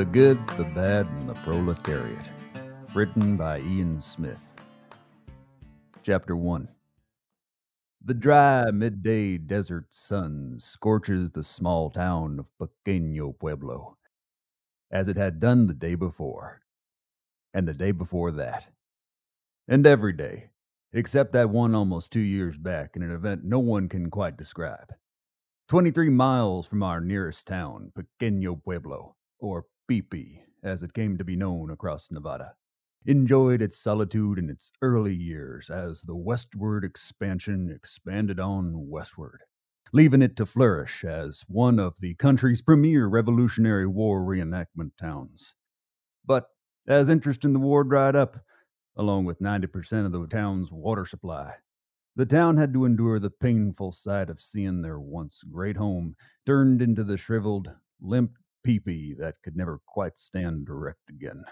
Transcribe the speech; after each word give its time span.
The 0.00 0.06
Good, 0.06 0.48
the 0.56 0.64
Bad, 0.64 1.06
and 1.08 1.28
the 1.28 1.34
Proletariat. 1.34 2.30
Written 2.94 3.36
by 3.36 3.58
Ian 3.58 4.00
Smith. 4.00 4.54
Chapter 6.02 6.34
1 6.34 6.66
The 8.02 8.14
dry 8.14 8.70
midday 8.70 9.36
desert 9.36 9.88
sun 9.90 10.56
scorches 10.58 11.32
the 11.32 11.44
small 11.44 11.90
town 11.90 12.38
of 12.38 12.50
Pequeño 12.58 13.38
Pueblo, 13.38 13.98
as 14.90 15.06
it 15.06 15.18
had 15.18 15.38
done 15.38 15.66
the 15.66 15.74
day 15.74 15.96
before, 15.96 16.62
and 17.52 17.68
the 17.68 17.74
day 17.74 17.92
before 17.92 18.32
that, 18.32 18.68
and 19.68 19.86
every 19.86 20.14
day, 20.14 20.48
except 20.94 21.34
that 21.34 21.50
one 21.50 21.74
almost 21.74 22.10
two 22.10 22.20
years 22.20 22.56
back 22.56 22.96
in 22.96 23.02
an 23.02 23.12
event 23.12 23.44
no 23.44 23.58
one 23.58 23.86
can 23.86 24.08
quite 24.08 24.38
describe. 24.38 24.94
23 25.68 26.08
miles 26.08 26.66
from 26.66 26.82
our 26.82 27.02
nearest 27.02 27.46
town, 27.46 27.92
Pequeño 27.94 28.64
Pueblo, 28.64 29.14
or 29.38 29.66
Pipi, 29.90 30.42
as 30.62 30.84
it 30.84 30.94
came 30.94 31.18
to 31.18 31.24
be 31.24 31.34
known 31.34 31.68
across 31.68 32.12
Nevada, 32.12 32.54
enjoyed 33.04 33.60
its 33.60 33.76
solitude 33.76 34.38
in 34.38 34.48
its 34.48 34.70
early 34.80 35.12
years 35.12 35.68
as 35.68 36.02
the 36.02 36.14
westward 36.14 36.84
expansion 36.84 37.68
expanded 37.74 38.38
on 38.38 38.88
westward, 38.88 39.40
leaving 39.92 40.22
it 40.22 40.36
to 40.36 40.46
flourish 40.46 41.04
as 41.04 41.44
one 41.48 41.80
of 41.80 41.94
the 41.98 42.14
country's 42.14 42.62
premier 42.62 43.08
Revolutionary 43.08 43.88
War 43.88 44.20
reenactment 44.20 44.92
towns. 44.96 45.56
But 46.24 46.50
as 46.86 47.08
interest 47.08 47.44
in 47.44 47.52
the 47.52 47.58
war 47.58 47.82
dried 47.82 48.14
up, 48.14 48.44
along 48.96 49.24
with 49.24 49.40
90% 49.40 50.06
of 50.06 50.12
the 50.12 50.24
town's 50.28 50.70
water 50.70 51.04
supply, 51.04 51.54
the 52.14 52.26
town 52.26 52.58
had 52.58 52.72
to 52.74 52.84
endure 52.84 53.18
the 53.18 53.28
painful 53.28 53.90
sight 53.90 54.30
of 54.30 54.38
seeing 54.38 54.82
their 54.82 55.00
once 55.00 55.42
great 55.42 55.78
home 55.78 56.14
turned 56.46 56.80
into 56.80 57.02
the 57.02 57.16
shriveled, 57.16 57.72
limp 58.00 58.36
peepee 58.66 59.16
that 59.18 59.36
could 59.42 59.56
never 59.56 59.80
quite 59.86 60.18
stand 60.18 60.68
erect 60.68 61.08
again. 61.08 61.44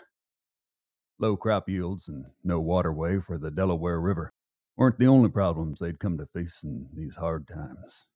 Low 1.19 1.37
crop 1.37 1.69
yields 1.69 2.09
and 2.09 2.27
no 2.45 2.61
waterway 2.61 3.19
for 3.21 3.39
the 3.39 3.51
Delaware 3.51 4.01
River 4.01 4.33
weren't 4.77 4.99
the 4.99 5.07
only 5.07 5.29
problems 5.29 5.81
they'd 5.81 5.99
come 5.99 6.17
to 6.19 6.27
face 6.27 6.63
in 6.63 6.89
these 6.95 7.17
hard 7.17 7.49
times. 7.49 8.07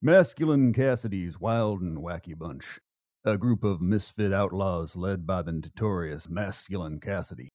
Masculine 0.00 0.72
Cassidy's 0.72 1.38
wild 1.38 1.80
and 1.82 1.98
wacky 1.98 2.36
bunch, 2.36 2.80
a 3.24 3.38
group 3.38 3.62
of 3.62 3.80
misfit 3.80 4.32
outlaws 4.32 4.96
led 4.96 5.26
by 5.26 5.42
the 5.42 5.52
notorious 5.52 6.28
Masculine 6.28 6.98
Cassidy, 6.98 7.50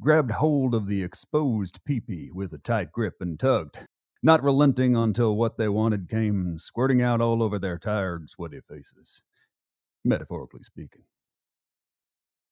grabbed 0.00 0.32
hold 0.32 0.74
of 0.74 0.86
the 0.86 1.02
exposed 1.02 1.84
peepee 1.84 2.30
with 2.32 2.52
a 2.52 2.58
tight 2.58 2.90
grip 2.90 3.14
and 3.20 3.38
tugged, 3.38 3.86
not 4.22 4.42
relenting 4.42 4.96
until 4.96 5.36
what 5.36 5.58
they 5.58 5.68
wanted 5.68 6.08
came 6.08 6.58
squirting 6.58 7.02
out 7.02 7.20
all 7.20 7.42
over 7.42 7.58
their 7.58 7.78
tired, 7.78 8.28
sweaty 8.28 8.60
faces, 8.68 9.22
metaphorically 10.06 10.62
speaking. 10.62 11.02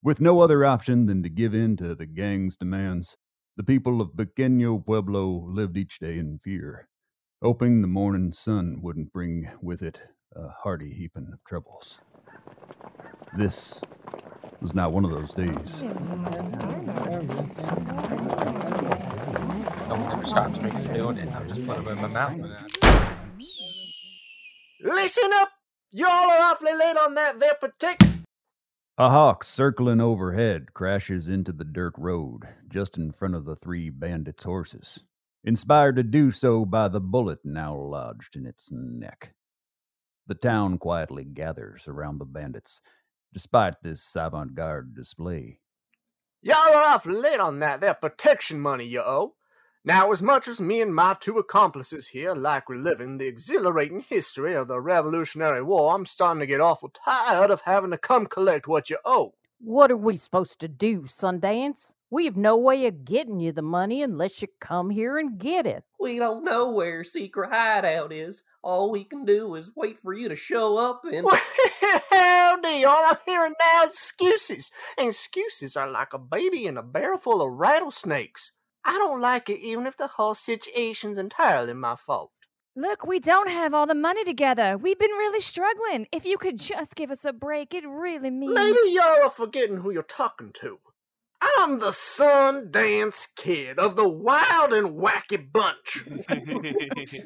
With 0.02 0.20
no 0.20 0.40
other 0.40 0.64
option 0.64 1.06
than 1.06 1.22
to 1.22 1.28
give 1.30 1.54
in 1.54 1.76
to 1.78 1.94
the 1.94 2.06
gang's 2.06 2.56
demands, 2.56 3.16
the 3.56 3.62
people 3.62 4.00
of 4.00 4.12
Pequeño 4.12 4.84
Pueblo 4.84 5.46
lived 5.48 5.76
each 5.76 5.98
day 5.98 6.18
in 6.18 6.38
fear, 6.38 6.88
hoping 7.42 7.80
the 7.80 7.88
morning 7.88 8.32
sun 8.32 8.80
wouldn't 8.82 9.12
bring 9.12 9.48
with 9.62 9.82
it 9.82 10.02
a 10.36 10.48
hearty 10.48 10.92
heaping 10.92 11.30
of 11.32 11.42
troubles. 11.44 12.00
This 13.36 13.80
was 14.60 14.74
not 14.74 14.92
one 14.92 15.04
of 15.04 15.10
those 15.10 15.32
days. 15.32 15.82
No 15.82 15.92
one 19.96 20.12
ever 20.12 20.26
stops 20.26 20.60
me 20.60 20.70
from 20.70 20.94
doing 20.94 21.18
it. 21.18 21.32
I'm 21.34 21.48
just 21.48 21.66
putting 21.66 21.86
it 21.86 21.90
in 21.90 22.00
my 22.02 22.08
mouth. 22.08 22.38
Listen 24.80 25.30
up! 25.34 25.48
Y'all 25.96 26.08
are 26.08 26.50
awfully 26.50 26.72
late 26.72 26.96
on 26.96 27.14
that 27.14 27.38
there 27.38 27.54
particular. 27.54 28.14
A 28.98 29.10
hawk 29.10 29.44
circling 29.44 30.00
overhead 30.00 30.74
crashes 30.74 31.28
into 31.28 31.52
the 31.52 31.62
dirt 31.62 31.94
road 31.96 32.48
just 32.68 32.98
in 32.98 33.12
front 33.12 33.36
of 33.36 33.44
the 33.44 33.54
three 33.54 33.90
bandits' 33.90 34.42
horses, 34.42 35.04
inspired 35.44 35.94
to 35.94 36.02
do 36.02 36.32
so 36.32 36.64
by 36.64 36.88
the 36.88 37.00
bullet 37.00 37.38
now 37.44 37.76
lodged 37.76 38.34
in 38.34 38.44
its 38.44 38.70
neck. 38.72 39.34
The 40.26 40.34
town 40.34 40.78
quietly 40.78 41.22
gathers 41.22 41.86
around 41.86 42.18
the 42.18 42.24
bandits, 42.24 42.80
despite 43.32 43.80
this 43.82 44.16
avant 44.16 44.56
garde 44.56 44.96
display. 44.96 45.60
Y'all 46.42 46.56
are 46.56 46.94
awfully 46.94 47.14
late 47.14 47.38
on 47.38 47.60
that 47.60 47.80
there 47.80 47.94
protection 47.94 48.58
money 48.58 48.84
you 48.84 49.00
owe. 49.00 49.36
Now, 49.86 50.12
as 50.12 50.22
much 50.22 50.48
as 50.48 50.62
me 50.62 50.80
and 50.80 50.94
my 50.94 51.14
two 51.20 51.36
accomplices 51.36 52.08
here 52.08 52.32
like 52.32 52.70
reliving 52.70 53.18
the 53.18 53.26
exhilarating 53.26 54.00
history 54.00 54.54
of 54.54 54.66
the 54.66 54.80
Revolutionary 54.80 55.62
War, 55.62 55.94
I'm 55.94 56.06
starting 56.06 56.40
to 56.40 56.46
get 56.46 56.62
awful 56.62 56.88
tired 56.88 57.50
of 57.50 57.60
having 57.66 57.90
to 57.90 57.98
come 57.98 58.24
collect 58.24 58.66
what 58.66 58.88
you 58.88 58.96
owe. 59.04 59.34
What 59.58 59.90
are 59.90 59.96
we 59.96 60.16
supposed 60.16 60.58
to 60.60 60.68
do, 60.68 61.02
Sundance? 61.02 61.92
We 62.08 62.24
have 62.24 62.36
no 62.36 62.56
way 62.56 62.86
of 62.86 63.04
getting 63.04 63.40
you 63.40 63.52
the 63.52 63.60
money 63.60 64.02
unless 64.02 64.40
you 64.40 64.48
come 64.58 64.88
here 64.88 65.18
and 65.18 65.36
get 65.36 65.66
it. 65.66 65.84
We 66.00 66.18
don't 66.18 66.44
know 66.44 66.70
where 66.70 66.88
your 66.88 67.04
secret 67.04 67.50
hideout 67.52 68.10
is. 68.10 68.42
All 68.62 68.90
we 68.90 69.04
can 69.04 69.26
do 69.26 69.54
is 69.54 69.70
wait 69.76 69.98
for 69.98 70.14
you 70.14 70.30
to 70.30 70.36
show 70.36 70.78
up 70.78 71.04
and. 71.04 71.26
Howdy, 72.10 72.84
all 72.86 73.04
I'm 73.10 73.16
hearing 73.26 73.54
now 73.60 73.82
is 73.82 73.90
excuses. 73.90 74.72
And 74.96 75.08
excuses 75.08 75.76
are 75.76 75.90
like 75.90 76.14
a 76.14 76.18
baby 76.18 76.64
in 76.64 76.78
a 76.78 76.82
barrel 76.82 77.18
full 77.18 77.46
of 77.46 77.52
rattlesnakes. 77.52 78.52
I 78.84 78.92
don't 78.92 79.20
like 79.20 79.48
it 79.48 79.60
even 79.60 79.86
if 79.86 79.96
the 79.96 80.06
whole 80.06 80.34
situation's 80.34 81.18
entirely 81.18 81.74
my 81.74 81.94
fault. 81.94 82.30
Look, 82.76 83.06
we 83.06 83.20
don't 83.20 83.50
have 83.50 83.72
all 83.72 83.86
the 83.86 83.94
money 83.94 84.24
together. 84.24 84.76
We've 84.76 84.98
been 84.98 85.12
really 85.12 85.40
struggling. 85.40 86.08
If 86.10 86.24
you 86.26 86.36
could 86.36 86.58
just 86.58 86.96
give 86.96 87.10
us 87.10 87.24
a 87.24 87.32
break, 87.32 87.72
it 87.72 87.86
really 87.86 88.30
means. 88.30 88.54
Maybe 88.54 88.78
y'all 88.86 89.22
are 89.24 89.30
forgetting 89.30 89.76
who 89.76 89.92
you're 89.92 90.02
talking 90.02 90.50
to. 90.60 90.80
I'm 91.58 91.78
the 91.78 91.92
Sundance 91.92 93.28
Kid 93.36 93.78
of 93.78 93.94
the 93.94 94.08
Wild 94.08 94.72
and 94.72 94.98
Wacky 94.98 95.52
Bunch. 95.52 96.04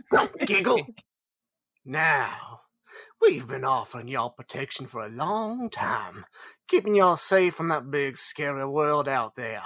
Don't 0.11 0.39
giggle. 0.41 0.87
Now, 1.85 2.61
we've 3.23 3.49
been 3.49 3.65
offering 3.65 4.09
y'all 4.09 4.31
protection 4.31 4.87
for 4.87 5.03
a 5.03 5.11
long 5.11 5.71
time, 5.71 6.27
keeping 6.69 6.95
y'all 6.95 7.17
safe 7.17 7.55
from 7.55 7.69
that 7.69 7.91
big 7.91 8.17
scary 8.17 8.67
world 8.69 9.09
out 9.09 9.37
there. 9.37 9.63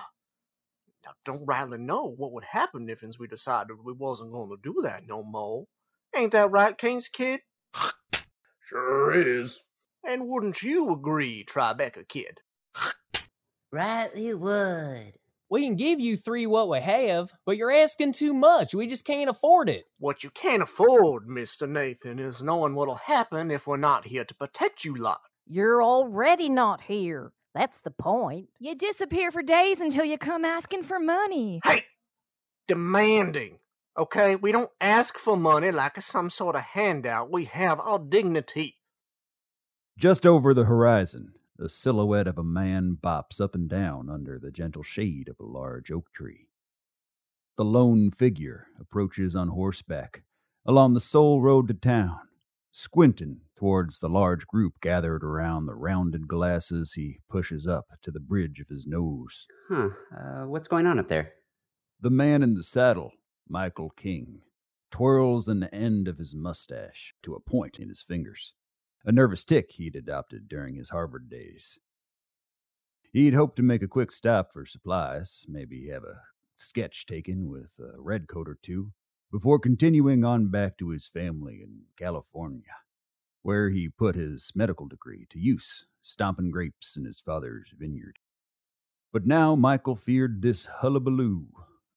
Now, 1.26 1.34
don't 1.34 1.46
rightly 1.46 1.78
know 1.78 2.14
what 2.16 2.32
would 2.32 2.44
happen 2.44 2.88
if 2.88 3.02
we 3.18 3.26
decided 3.26 3.76
we 3.84 3.92
wasn't 3.92 4.32
going 4.32 4.50
to 4.50 4.56
do 4.62 4.80
that 4.82 5.06
no 5.06 5.22
more. 5.22 5.66
Ain't 6.16 6.32
that 6.32 6.50
right, 6.50 6.76
Cannes 6.76 7.08
Kid? 7.08 7.40
Sure 8.60 9.12
is. 9.14 9.62
And 10.04 10.28
wouldn't 10.28 10.62
you 10.62 10.92
agree, 10.92 11.44
Tribeca 11.44 12.08
Kid? 12.08 12.40
Right, 13.70 14.10
you 14.16 14.38
would. 14.38 15.14
We 15.48 15.64
can 15.64 15.76
give 15.76 16.00
you 16.00 16.16
three 16.16 16.46
what 16.46 16.68
we 16.68 16.80
have, 16.80 17.30
but 17.44 17.56
you're 17.56 17.70
asking 17.70 18.14
too 18.14 18.32
much. 18.32 18.74
We 18.74 18.86
just 18.86 19.04
can't 19.04 19.28
afford 19.28 19.68
it. 19.68 19.84
What 19.98 20.24
you 20.24 20.30
can't 20.30 20.62
afford, 20.62 21.26
Mr. 21.28 21.68
Nathan, 21.68 22.18
is 22.18 22.42
knowing 22.42 22.74
what'll 22.74 22.94
happen 22.94 23.50
if 23.50 23.66
we're 23.66 23.76
not 23.76 24.06
here 24.06 24.24
to 24.24 24.34
protect 24.34 24.84
you 24.84 24.94
lot. 24.94 25.20
You're 25.46 25.82
already 25.82 26.48
not 26.48 26.82
here. 26.82 27.32
That's 27.54 27.80
the 27.80 27.90
point. 27.90 28.48
You 28.58 28.74
disappear 28.74 29.30
for 29.30 29.42
days 29.42 29.80
until 29.80 30.04
you 30.04 30.16
come 30.18 30.44
asking 30.44 30.84
for 30.84 30.98
money. 30.98 31.60
Hey! 31.64 31.84
Demanding. 32.66 33.58
Okay, 33.98 34.36
we 34.36 34.52
don't 34.52 34.70
ask 34.80 35.18
for 35.18 35.36
money 35.36 35.70
like 35.70 35.98
it's 35.98 36.06
some 36.06 36.30
sort 36.30 36.56
of 36.56 36.62
handout. 36.62 37.30
We 37.30 37.44
have 37.44 37.78
our 37.80 37.98
dignity. 37.98 38.78
Just 39.98 40.24
over 40.24 40.54
the 40.54 40.64
horizon, 40.64 41.34
the 41.58 41.68
silhouette 41.68 42.26
of 42.26 42.38
a 42.38 42.42
man 42.42 42.96
bops 43.02 43.38
up 43.40 43.54
and 43.54 43.68
down 43.68 44.08
under 44.08 44.38
the 44.38 44.50
gentle 44.50 44.82
shade 44.82 45.28
of 45.28 45.38
a 45.38 45.44
large 45.44 45.90
oak 45.90 46.10
tree. 46.14 46.48
The 47.58 47.64
lone 47.64 48.10
figure 48.10 48.68
approaches 48.80 49.36
on 49.36 49.48
horseback 49.48 50.22
along 50.64 50.94
the 50.94 51.00
sole 51.00 51.42
road 51.42 51.68
to 51.68 51.74
town, 51.74 52.20
squinting 52.70 53.40
towards 53.62 54.00
the 54.00 54.08
large 54.08 54.44
group 54.48 54.80
gathered 54.80 55.22
around 55.22 55.66
the 55.66 55.74
rounded 55.76 56.26
glasses 56.26 56.94
he 56.94 57.20
pushes 57.30 57.64
up 57.64 57.84
to 58.02 58.10
the 58.10 58.18
bridge 58.18 58.58
of 58.58 58.66
his 58.66 58.88
nose. 58.88 59.46
Huh. 59.68 59.90
Uh, 60.12 60.48
what's 60.48 60.66
going 60.66 60.84
on 60.84 60.98
up 60.98 61.06
there? 61.06 61.34
The 62.00 62.10
man 62.10 62.42
in 62.42 62.54
the 62.54 62.64
saddle, 62.64 63.12
Michael 63.48 63.90
King, 63.90 64.40
twirls 64.90 65.46
an 65.46 65.62
end 65.72 66.08
of 66.08 66.18
his 66.18 66.34
mustache 66.34 67.14
to 67.22 67.34
a 67.34 67.40
point 67.40 67.78
in 67.78 67.88
his 67.88 68.02
fingers, 68.02 68.54
a 69.04 69.12
nervous 69.12 69.44
tick 69.44 69.70
he'd 69.74 69.94
adopted 69.94 70.48
during 70.48 70.74
his 70.74 70.90
Harvard 70.90 71.30
days. 71.30 71.78
He'd 73.12 73.34
hoped 73.34 73.54
to 73.58 73.62
make 73.62 73.84
a 73.84 73.86
quick 73.86 74.10
stop 74.10 74.52
for 74.52 74.66
supplies, 74.66 75.46
maybe 75.46 75.88
have 75.88 76.02
a 76.02 76.22
sketch 76.56 77.06
taken 77.06 77.48
with 77.48 77.78
a 77.78 78.00
redcoat 78.00 78.48
or 78.48 78.58
two, 78.60 78.90
before 79.30 79.60
continuing 79.60 80.24
on 80.24 80.48
back 80.50 80.76
to 80.78 80.88
his 80.88 81.06
family 81.06 81.60
in 81.62 81.82
California 81.96 82.81
where 83.42 83.70
he 83.70 83.88
put 83.88 84.14
his 84.14 84.52
medical 84.54 84.86
degree 84.86 85.26
to 85.30 85.38
use, 85.38 85.86
stomping 86.00 86.50
grapes 86.50 86.96
in 86.96 87.04
his 87.04 87.20
father's 87.20 87.72
vineyard. 87.78 88.18
But 89.12 89.26
now 89.26 89.54
Michael 89.56 89.96
feared 89.96 90.42
this 90.42 90.66
hullabaloo, 90.66 91.46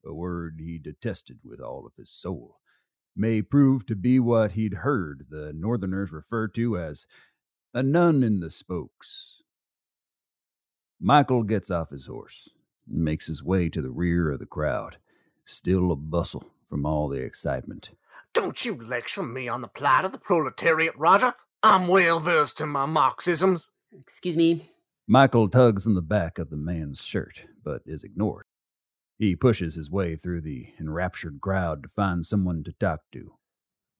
a 0.06 0.14
word 0.14 0.60
he 0.60 0.78
detested 0.78 1.40
with 1.44 1.60
all 1.60 1.86
of 1.86 1.96
his 1.96 2.12
soul, 2.12 2.60
may 3.16 3.42
prove 3.42 3.86
to 3.88 3.96
be 3.96 4.20
what 4.20 4.54
he'd 4.54 4.76
heard 4.76 5.28
the 5.30 5.54
Northerners 5.54 6.12
refer 6.12 6.48
to 6.50 6.78
as 6.78 7.08
a 7.74 7.84
nun 7.84 8.24
in 8.24 8.40
the 8.40 8.52
spokes, 8.52 9.44
Michael 11.00 11.44
gets 11.44 11.70
off 11.70 11.90
his 11.90 12.08
horse 12.08 12.50
and 12.90 13.04
makes 13.04 13.28
his 13.28 13.44
way 13.44 13.70
to 13.70 13.82
the 13.82 13.92
rear 13.92 14.32
of 14.32 14.40
the 14.40 14.46
crowd, 14.46 14.98
still 15.46 15.92
a 15.92 15.96
bustle 15.96 16.52
from 16.70 16.86
all 16.86 17.10
the 17.10 17.20
excitement. 17.20 17.92
Don't 18.36 18.66
you 18.66 18.76
lecture 18.76 19.24
me 19.24 19.48
on 19.48 19.62
the 19.62 19.68
plight 19.68 20.04
of 20.04 20.12
the 20.12 20.20
proletariat, 20.20 20.94
Roger. 20.98 21.34
I'm 21.64 21.88
well 21.88 22.20
versed 22.20 22.62
in 22.62 22.70
my 22.70 22.86
Marxisms. 22.86 23.70
Excuse 23.98 24.36
me. 24.36 24.70
Michael 25.08 25.50
tugs 25.50 25.88
on 25.88 25.96
the 25.96 26.02
back 26.02 26.38
of 26.38 26.50
the 26.50 26.58
man's 26.58 27.02
shirt, 27.02 27.46
but 27.64 27.82
is 27.86 28.04
ignored. 28.04 28.46
He 29.18 29.38
pushes 29.38 29.76
his 29.76 29.90
way 29.90 30.18
through 30.18 30.42
the 30.42 30.68
enraptured 30.80 31.40
crowd 31.40 31.84
to 31.84 31.90
find 31.90 32.26
someone 32.26 32.64
to 32.66 32.74
talk 32.74 33.00
to. 33.14 33.36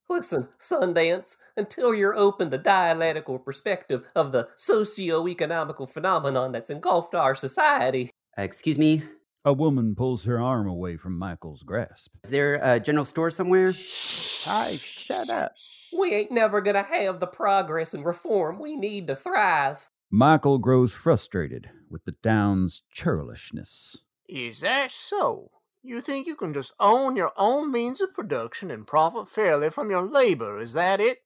Listen, 0.10 0.50
Sundance, 0.60 1.38
until 1.56 1.96
you're 1.96 2.16
open 2.16 2.52
to 2.52 2.58
the 2.58 2.64
dialectical 2.64 3.40
perspective 3.40 4.06
of 4.16 4.34
the 4.34 4.50
socio-economical 4.58 5.88
phenomenon 5.88 6.52
that's 6.52 6.70
engulfed 6.70 7.16
our 7.16 7.36
society. 7.36 8.10
Excuse 8.38 8.78
me. 8.78 9.04
A 9.48 9.54
woman 9.54 9.94
pulls 9.94 10.26
her 10.26 10.42
arm 10.42 10.68
away 10.68 10.98
from 10.98 11.20
Michael's 11.20 11.62
grasp. 11.62 12.16
Is 12.24 12.32
there 12.32 12.56
a 12.64 12.80
general 12.80 13.06
store 13.06 13.30
somewhere? 13.30 13.68
Hi, 13.68 14.72
shut 14.72 15.30
up. 15.30 15.52
We 15.96 16.16
ain't 16.16 16.32
never 16.32 16.62
gonna 16.62 16.82
have 16.82 17.20
the 17.20 17.28
progress 17.28 17.94
and 17.94 18.04
reform 18.04 18.58
we 18.58 18.76
need 18.76 19.06
to 19.06 19.16
thrive. 19.16 19.92
Michael 20.10 20.58
grows 20.58 20.94
frustrated 20.94 21.70
with 21.92 22.06
the 22.06 22.14
town's 22.24 22.82
churlishness. 22.92 23.98
Is 24.28 24.62
that 24.62 24.90
so? 24.90 25.52
You 25.84 26.02
think 26.02 26.26
you 26.26 26.36
can 26.36 26.52
just 26.52 26.74
own 26.80 27.16
your 27.16 27.32
own 27.38 27.72
means 27.72 28.02
of 28.02 28.16
production 28.16 28.72
and 28.72 28.88
profit 28.88 29.30
fairly 29.30 29.70
from 29.70 29.92
your 29.92 30.04
labor, 30.04 30.60
is 30.60 30.74
that 30.74 31.00
it? 31.00 31.20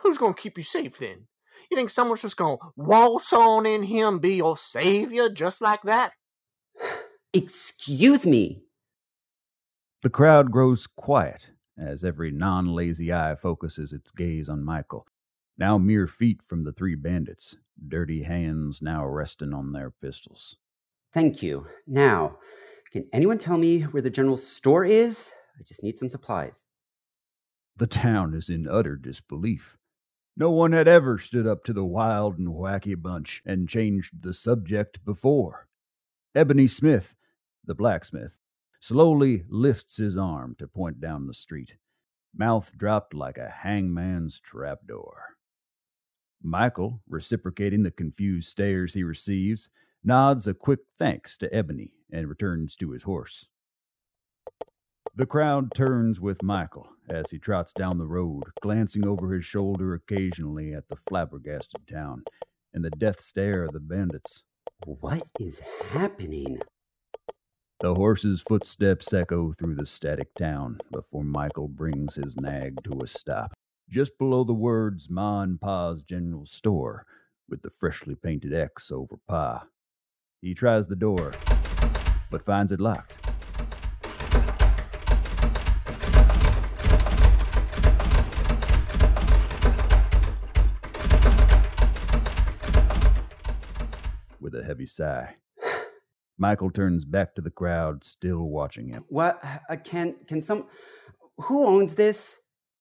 Who's 0.00 0.16
gonna 0.16 0.32
keep 0.32 0.56
you 0.56 0.64
safe 0.64 0.96
then? 0.96 1.26
You 1.70 1.76
think 1.76 1.90
someone's 1.90 2.22
just 2.22 2.38
gonna 2.38 2.56
waltz 2.76 3.34
on 3.34 3.66
in 3.66 3.82
here 3.82 4.08
and 4.08 4.22
be 4.22 4.36
your 4.36 4.56
savior 4.56 5.28
just 5.28 5.60
like 5.60 5.82
that? 5.82 6.12
Excuse 7.32 8.26
me. 8.26 8.62
The 10.02 10.10
crowd 10.10 10.50
grows 10.50 10.86
quiet 10.86 11.50
as 11.78 12.04
every 12.04 12.30
non 12.30 12.74
lazy 12.74 13.12
eye 13.12 13.34
focuses 13.34 13.92
its 13.92 14.10
gaze 14.10 14.48
on 14.48 14.64
Michael, 14.64 15.06
now 15.56 15.78
mere 15.78 16.06
feet 16.06 16.42
from 16.42 16.64
the 16.64 16.72
three 16.72 16.94
bandits, 16.94 17.56
dirty 17.88 18.24
hands 18.24 18.82
now 18.82 19.06
resting 19.06 19.54
on 19.54 19.72
their 19.72 19.90
pistols. 19.90 20.56
Thank 21.14 21.42
you. 21.42 21.66
Now, 21.86 22.38
can 22.90 23.06
anyone 23.12 23.38
tell 23.38 23.58
me 23.58 23.82
where 23.82 24.02
the 24.02 24.10
general 24.10 24.36
store 24.36 24.84
is? 24.84 25.32
I 25.58 25.62
just 25.62 25.82
need 25.82 25.96
some 25.96 26.10
supplies. 26.10 26.66
The 27.76 27.86
town 27.86 28.34
is 28.34 28.50
in 28.50 28.68
utter 28.68 28.96
disbelief. 28.96 29.78
No 30.36 30.50
one 30.50 30.72
had 30.72 30.88
ever 30.88 31.18
stood 31.18 31.46
up 31.46 31.64
to 31.64 31.72
the 31.72 31.84
wild 31.84 32.38
and 32.38 32.48
wacky 32.48 33.00
bunch 33.00 33.42
and 33.46 33.68
changed 33.68 34.22
the 34.22 34.32
subject 34.32 35.04
before. 35.04 35.68
Ebony 36.34 36.66
Smith, 36.66 37.14
the 37.64 37.74
blacksmith, 37.74 38.38
slowly 38.80 39.44
lifts 39.48 39.96
his 39.96 40.16
arm 40.16 40.54
to 40.58 40.66
point 40.66 41.00
down 41.00 41.26
the 41.26 41.34
street, 41.34 41.76
mouth 42.34 42.76
dropped 42.76 43.14
like 43.14 43.38
a 43.38 43.48
hangman's 43.48 44.40
trapdoor. 44.40 45.36
Michael, 46.42 47.00
reciprocating 47.08 47.84
the 47.84 47.90
confused 47.90 48.48
stares 48.48 48.94
he 48.94 49.04
receives, 49.04 49.68
nods 50.02 50.48
a 50.48 50.54
quick 50.54 50.80
thanks 50.98 51.36
to 51.38 51.54
Ebony 51.54 51.92
and 52.12 52.28
returns 52.28 52.74
to 52.76 52.90
his 52.90 53.04
horse. 53.04 53.46
The 55.14 55.26
crowd 55.26 55.74
turns 55.74 56.20
with 56.20 56.42
Michael 56.42 56.88
as 57.10 57.30
he 57.30 57.38
trots 57.38 57.72
down 57.72 57.98
the 57.98 58.06
road, 58.06 58.44
glancing 58.62 59.06
over 59.06 59.32
his 59.32 59.44
shoulder 59.44 59.94
occasionally 59.94 60.72
at 60.72 60.88
the 60.88 60.96
flabbergasted 60.96 61.86
town 61.86 62.24
and 62.72 62.84
the 62.84 62.90
death 62.90 63.20
stare 63.20 63.64
of 63.64 63.72
the 63.72 63.80
bandits. 63.80 64.42
What 64.86 65.22
is 65.38 65.60
happening? 65.90 66.58
The 67.82 67.94
horse's 67.96 68.40
footsteps 68.40 69.12
echo 69.12 69.50
through 69.50 69.74
the 69.74 69.86
static 69.86 70.34
town 70.34 70.78
before 70.92 71.24
Michael 71.24 71.66
brings 71.66 72.14
his 72.14 72.36
nag 72.36 72.80
to 72.84 73.00
a 73.02 73.08
stop, 73.08 73.54
just 73.90 74.16
below 74.18 74.44
the 74.44 74.54
words 74.54 75.10
Ma 75.10 75.42
and 75.42 75.60
Pa's 75.60 76.04
General 76.04 76.46
Store, 76.46 77.04
with 77.48 77.62
the 77.62 77.70
freshly 77.70 78.14
painted 78.14 78.54
X 78.54 78.92
over 78.92 79.16
Pa. 79.26 79.66
He 80.40 80.54
tries 80.54 80.86
the 80.86 80.94
door, 80.94 81.34
but 82.30 82.44
finds 82.44 82.70
it 82.70 82.80
locked. 82.80 83.16
With 94.40 94.54
a 94.54 94.62
heavy 94.64 94.86
sigh, 94.86 95.34
Michael 96.38 96.70
turns 96.70 97.04
back 97.04 97.34
to 97.34 97.42
the 97.42 97.50
crowd, 97.50 98.04
still 98.04 98.42
watching 98.44 98.88
him. 98.88 99.04
What? 99.08 99.40
Uh, 99.68 99.76
can 99.76 100.16
can 100.26 100.40
some? 100.40 100.66
Who 101.36 101.66
owns 101.66 101.94
this? 101.94 102.38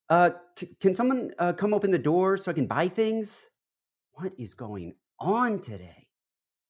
Uh, 0.09 0.31
c- 0.57 0.75
can 0.80 0.94
someone 0.95 1.31
uh, 1.39 1.53
come 1.53 1.74
open 1.74 1.92
the 1.92 2.00
door 2.00 2.38
so 2.38 2.51
I 2.51 2.53
can 2.53 2.68
buy 2.68 2.88
things? 2.88 3.45
What 4.13 4.33
is 4.38 4.53
going 4.53 4.95
on 5.19 5.62
today? 5.62 6.07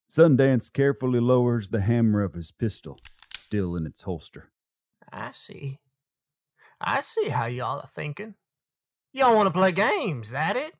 Sundance 0.09 0.71
carefully 0.71 1.19
lowers 1.19 1.69
the 1.69 1.81
hammer 1.81 2.21
of 2.21 2.33
his 2.33 2.51
pistol, 2.51 2.99
still 3.33 3.75
in 3.75 3.85
its 3.85 4.03
holster. 4.03 4.51
I 5.11 5.31
see. 5.31 5.79
I 6.79 7.01
see 7.01 7.29
how 7.29 7.45
y'all 7.45 7.79
are 7.79 7.87
thinking. 7.87 8.35
Y'all 9.13 9.35
want 9.35 9.47
to 9.47 9.53
play 9.53 9.71
games, 9.71 10.31
that 10.31 10.55
it? 10.55 10.73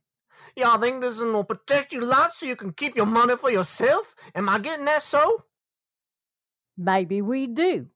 Y'all 0.55 0.79
think 0.79 1.01
this 1.01 1.17
is 1.17 1.23
gonna 1.23 1.43
protect 1.43 1.93
you 1.93 2.01
lots 2.01 2.39
so 2.39 2.45
you 2.45 2.55
can 2.55 2.73
keep 2.73 2.95
your 2.95 3.05
money 3.05 3.37
for 3.37 3.49
yourself? 3.49 4.15
Am 4.35 4.49
I 4.49 4.59
getting 4.59 4.85
that 4.85 5.03
so? 5.03 5.45
Maybe 6.85 7.21
we 7.21 7.45
do. 7.45 7.89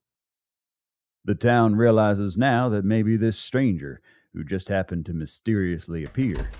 The 1.23 1.33
town 1.33 1.75
realizes 1.75 2.37
now 2.37 2.69
that 2.69 2.85
maybe 2.85 3.17
this 3.17 3.35
stranger, 3.39 3.99
who 4.31 4.43
just 4.43 4.67
happened 4.69 5.07
to 5.07 5.13
mysteriously 5.13 6.03
appear 6.03 6.51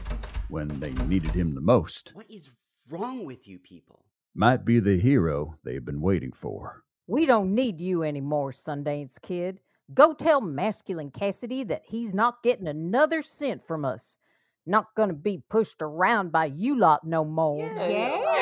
when 0.50 0.80
they 0.80 0.92
needed 0.94 1.32
him 1.32 1.54
the 1.54 1.62
most, 1.62 2.14
What 2.16 2.26
is 2.32 2.52
wrong 2.90 3.26
with 3.26 3.48
you 3.48 3.60
people? 3.60 4.06
might 4.34 4.66
be 4.66 4.80
the 4.80 4.98
hero 5.00 5.60
they've 5.64 5.86
been 5.86 6.02
waiting 6.02 6.32
for. 6.32 6.84
We 7.06 7.28
don't 7.28 7.54
need 7.54 7.80
you 7.80 8.02
anymore, 8.02 8.50
Sundance 8.50 9.22
Kid. 9.22 9.60
Go 9.94 10.16
tell 10.16 10.42
Masculine 10.42 11.12
Cassidy 11.12 11.64
that 11.66 11.84
he's 11.86 12.16
not 12.16 12.42
getting 12.42 12.68
another 12.68 13.22
cent 13.22 13.62
from 13.62 13.86
us. 13.86 14.18
Not 14.66 14.88
gonna 14.96 15.14
be 15.14 15.44
pushed 15.50 15.82
around 15.82 16.32
by 16.32 16.46
you 16.46 16.78
lot 16.78 17.06
no 17.06 17.24
more. 17.24 17.66
Yeah 17.66 18.36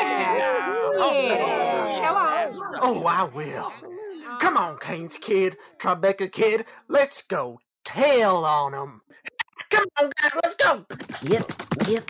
oh, 2.82 3.06
I 3.08 3.24
will. 3.34 3.72
Come 4.39 4.58
on, 4.58 4.77
Cannes 4.77 5.18
kid, 5.18 5.58
Tribeca 5.80 6.32
kid, 6.32 6.65
let's 6.88 7.22
go 7.22 7.60
tail 7.84 8.46
on 8.46 8.74
'em. 8.74 9.01
Come 9.70 9.86
on, 10.01 10.12
guys, 10.22 10.32
let's 10.44 10.56
go. 10.56 10.86
Yep, 11.24 11.51
yep, 11.88 12.03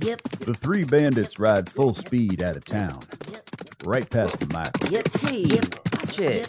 yep, 0.00 0.22
The 0.40 0.54
three 0.54 0.84
bandits 0.84 1.38
ride 1.38 1.68
full 1.70 1.94
speed 1.94 2.42
out 2.42 2.56
of 2.56 2.64
town, 2.64 3.02
right 3.84 4.08
past 4.08 4.40
the 4.40 4.46
Michael, 4.46 4.90
yep. 4.90 5.08
Hey, 5.18 5.42
yep. 5.42 5.64
Watch 5.92 6.20
it. 6.20 6.48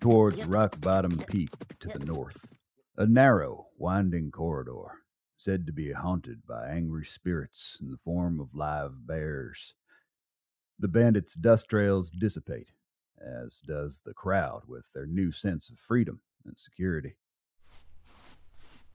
towards 0.00 0.46
Rock 0.46 0.80
Bottom 0.80 1.18
Peak 1.28 1.50
to 1.80 1.88
the 1.88 1.98
north. 1.98 2.52
A 2.96 3.06
narrow, 3.06 3.66
winding 3.76 4.30
corridor, 4.30 5.02
said 5.40 5.64
to 5.64 5.72
be 5.72 5.90
haunted 5.90 6.46
by 6.46 6.68
angry 6.68 7.06
spirits 7.06 7.78
in 7.80 7.90
the 7.90 7.96
form 7.96 8.38
of 8.38 8.54
live 8.54 9.06
bears. 9.06 9.72
The 10.78 10.86
bandits' 10.86 11.32
dust 11.32 11.66
trails 11.70 12.10
dissipate, 12.10 12.72
as 13.18 13.62
does 13.62 14.02
the 14.04 14.12
crowd 14.12 14.64
with 14.66 14.84
their 14.92 15.06
new 15.06 15.32
sense 15.32 15.70
of 15.70 15.78
freedom 15.78 16.20
and 16.44 16.58
security. 16.58 17.16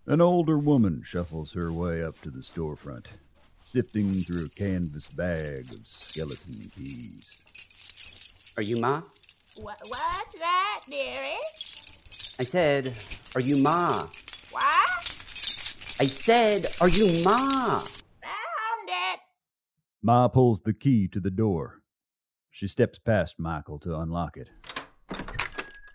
An 0.05 0.21
older 0.21 0.59
woman 0.59 1.01
shuffles 1.03 1.53
her 1.53 1.71
way 1.71 2.03
up 2.03 2.21
to 2.21 2.29
the 2.29 2.41
storefront, 2.41 3.07
sifting 3.63 4.11
through 4.11 4.45
a 4.45 4.49
canvas 4.49 5.07
bag 5.07 5.65
of 5.73 5.87
skeleton 5.87 6.69
keys. 6.77 8.53
Are 8.55 8.61
you 8.61 8.77
Ma? 8.77 9.01
What, 9.55 9.81
what's 9.87 10.37
that, 10.37 10.81
dearie? 10.87 11.37
I 12.37 12.43
said, 12.43 12.85
Are 13.33 13.41
you 13.41 13.63
Ma? 13.63 14.05
What? 15.97 16.03
I 16.03 16.07
said, 16.07 16.65
Are 16.81 16.89
you 16.89 17.23
Ma? 17.23 17.37
Found 17.37 18.87
it. 18.87 19.19
Ma 20.03 20.27
pulls 20.27 20.61
the 20.61 20.73
key 20.73 21.07
to 21.07 21.19
the 21.21 21.31
door. 21.31 21.81
She 22.51 22.67
steps 22.67 22.99
past 22.99 23.39
Michael 23.39 23.79
to 23.79 23.97
unlock 23.99 24.37
it, 24.37 24.51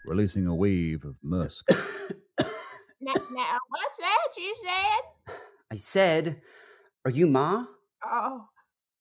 releasing 0.06 0.46
a 0.46 0.54
wave 0.54 1.04
of 1.04 1.16
musk. 1.22 1.68
Now, 3.02 3.14
now, 3.32 3.56
what's 3.70 3.96
that 3.96 4.36
you 4.36 4.54
said? 4.62 5.36
I 5.70 5.76
said, 5.76 6.42
Are 7.06 7.10
you 7.10 7.26
Ma? 7.26 7.64
Oh, 8.04 8.44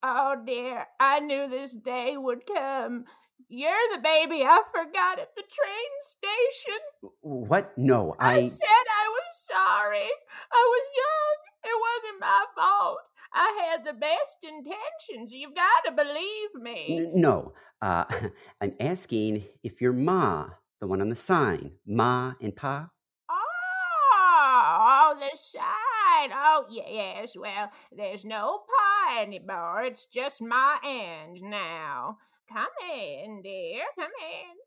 oh 0.02 0.36
dear, 0.46 0.86
I 1.02 1.20
knew 1.20 1.50
this 1.50 1.74
day 1.74 2.16
would 2.16 2.46
come. 2.46 3.04
You're 3.52 3.90
the 3.92 4.02
baby 4.02 4.44
I 4.44 4.62
forgot 4.72 5.18
at 5.18 5.36
the 5.36 5.42
train 5.42 5.92
station. 6.02 6.80
What? 7.22 7.76
No, 7.78 8.16
I, 8.20 8.36
I. 8.36 8.48
said 8.48 8.68
I 8.68 9.10
was 9.10 9.48
sorry. 9.48 10.08
I 10.52 10.68
was 10.70 10.92
young. 10.96 11.38
It 11.64 11.78
wasn't 11.82 12.22
my 12.22 12.46
fault. 12.56 13.00
I 13.34 13.70
had 13.72 13.86
the 13.86 13.94
best 14.00 14.46
intentions. 14.48 15.34
You've 15.34 15.56
got 15.56 15.84
to 15.88 15.92
believe 15.92 16.62
me. 16.62 17.08
N- 17.08 17.22
no, 17.22 17.54
uh, 17.82 18.06
I'm 18.62 18.74
asking 18.80 19.44
if 19.64 19.82
your 19.82 19.94
ma, 19.94 20.50
the 20.80 20.88
one 20.88 21.02
on 21.02 21.10
the 21.10 21.16
sign, 21.16 21.72
ma 21.88 22.34
and 22.40 22.56
pa. 22.56 22.92
Oh, 23.32 25.16
the 25.20 25.36
sign. 25.36 26.30
Oh, 26.32 26.66
yes. 26.70 27.36
Well, 27.36 27.72
there's 27.92 28.26
no 28.26 28.60
pie 28.68 29.24
anymore. 29.24 29.82
It's 29.82 30.06
just 30.06 30.40
my 30.40 30.78
end 30.86 31.42
now. 31.42 32.18
Come 32.52 32.66
in, 32.92 33.44
dear. 33.44 33.84
Come 33.96 34.10
in. 34.20 34.58